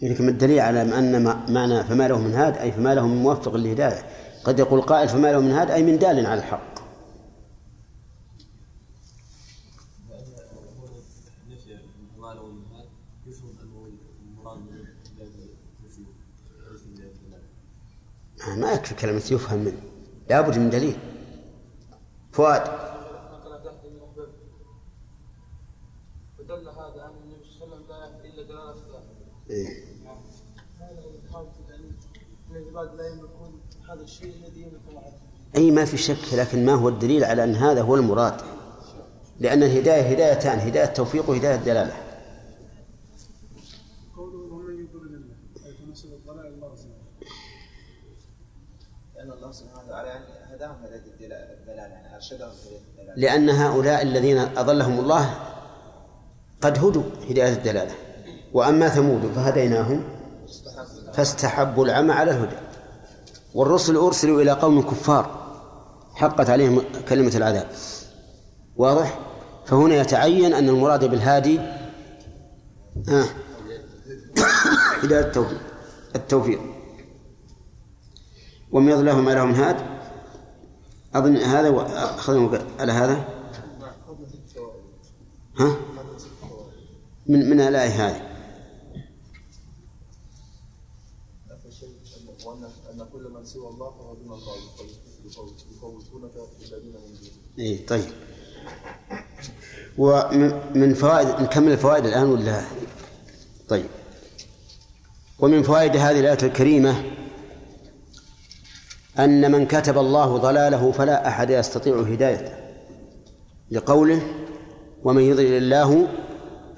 [0.01, 4.03] لكن الدليل على أن معنى فما له من هاد أي فما له من موفق للهداية.
[4.43, 6.68] قد يقول قائل فما له من هاد أي من دال على الحق.
[18.55, 19.81] ما يكفي كلمة يفهم منه.
[20.29, 20.97] لابد من دليل.
[22.31, 22.89] فؤاد.
[26.49, 28.75] هذا أن النبي صلى الله عليه وسلم لا يهدي الله
[29.49, 29.83] إيه.
[32.75, 34.71] هذا لا يملكون هذا الشيء الذي
[35.55, 38.41] أي ما في شك لكن ما هو الدليل على أن هذا هو المراد.
[39.39, 41.93] لأن الهداية هدايتان هداية توفيق وهداية دلالة
[44.15, 45.35] قوله ومن يضلل الله
[45.65, 47.27] أي تنسب الضلال إلى الله عز وجل
[49.15, 52.17] لأن الله سبحانه وتعالى يعني هداهم هداية الدلالة الدلالة، يعني أرشدهم هداية الدلالة
[53.17, 55.33] لأن هؤلاء الذين أضلهم الله
[56.61, 57.91] قد هدوا هداية الدلالة.
[58.53, 60.03] وأما ثمود فهديناهم
[61.13, 62.55] فاستحبوا العمى على الهدى.
[63.53, 65.39] والرسل أرسلوا إلى قوم كفار
[66.13, 67.67] حقت عليهم كلمة العذاب.
[68.77, 69.19] واضح؟
[69.65, 71.59] فهنا يتعين أن المراد بالهادي
[73.09, 73.25] آه.
[75.03, 75.59] هداية التوفيق.
[76.15, 76.59] التوفيق.
[78.71, 79.98] ومن يضل ما له من هاد؟
[81.15, 81.69] أظن هذا
[82.15, 83.27] أخذنا على هذا.
[85.59, 85.77] ها؟
[87.27, 88.29] من من الآية هذه.
[91.49, 94.37] أن- كل من سوى الله فهو الله
[96.59, 98.05] بالذين من دونه اي طيب.
[99.97, 102.61] ومن من فوائد نكمل الفوائد الآن ولا؟
[103.69, 103.85] طيب.
[105.39, 107.03] ومن فوائد هذه الآية الكريمة
[109.19, 112.51] أن من كتب الله ضلاله فلا أحد يستطيع هدايته.
[113.71, 114.21] لقوله
[115.03, 116.07] ومن يضلل الله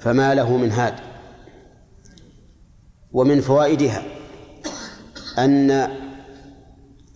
[0.00, 0.94] فما له من هاد
[3.12, 4.02] ومن فوائدها
[5.38, 5.88] أن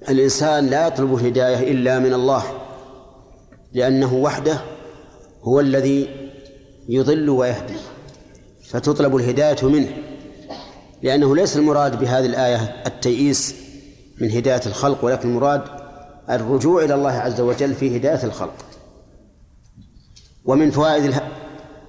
[0.08, 2.42] الإنسان لا يطلب الهداية إلا من الله
[3.72, 4.60] لأنه وحده
[5.42, 6.08] هو الذي
[6.88, 7.74] يضل ويهدي
[8.64, 9.88] فتطلب الهداية منه
[11.02, 13.65] لأنه ليس المراد بهذه الآية التيئيس
[14.20, 15.62] من هداية الخلق ولكن المراد
[16.30, 18.64] الرجوع إلى الله عز وجل في هداية الخلق.
[20.44, 21.14] ومن فوائد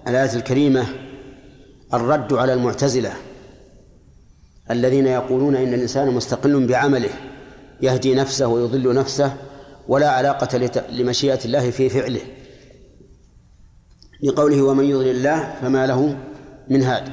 [0.07, 0.85] الآية الكريمة
[1.93, 3.13] الرد على المعتزلة
[4.71, 7.09] الذين يقولون إن الإنسان مستقل بعمله
[7.81, 9.33] يهدي نفسه ويضل نفسه
[9.87, 10.57] ولا علاقة
[10.91, 12.21] لمشيئة الله في فعله.
[14.23, 16.17] لقوله ومن يضلل الله فما له
[16.69, 17.03] من هاد.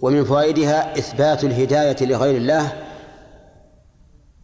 [0.00, 2.83] ومن فوائدها إثبات الهداية لغير الله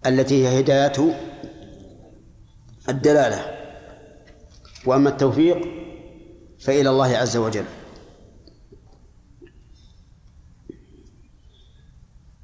[0.07, 1.15] التي هي هداية
[2.89, 3.61] الدلالة.
[4.87, 5.59] وأما التوفيق
[6.61, 7.65] فإلى الله عز وجل.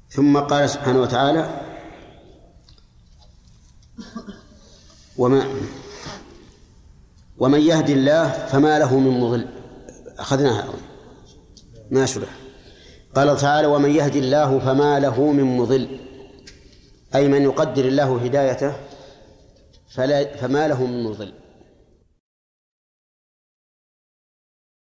[0.09, 1.61] ثم قال سبحانه وتعالى
[5.17, 5.45] وما
[7.37, 9.47] ومن يهدي الله فما له من مضل.
[10.19, 10.73] أخذناها
[11.91, 12.29] ما شرح
[13.15, 16.06] قال تعالى ومن يهدي الله فما له من مضل.
[17.15, 18.73] أي من يقدر الله هدايته
[19.89, 21.33] فلا فما له من مضل.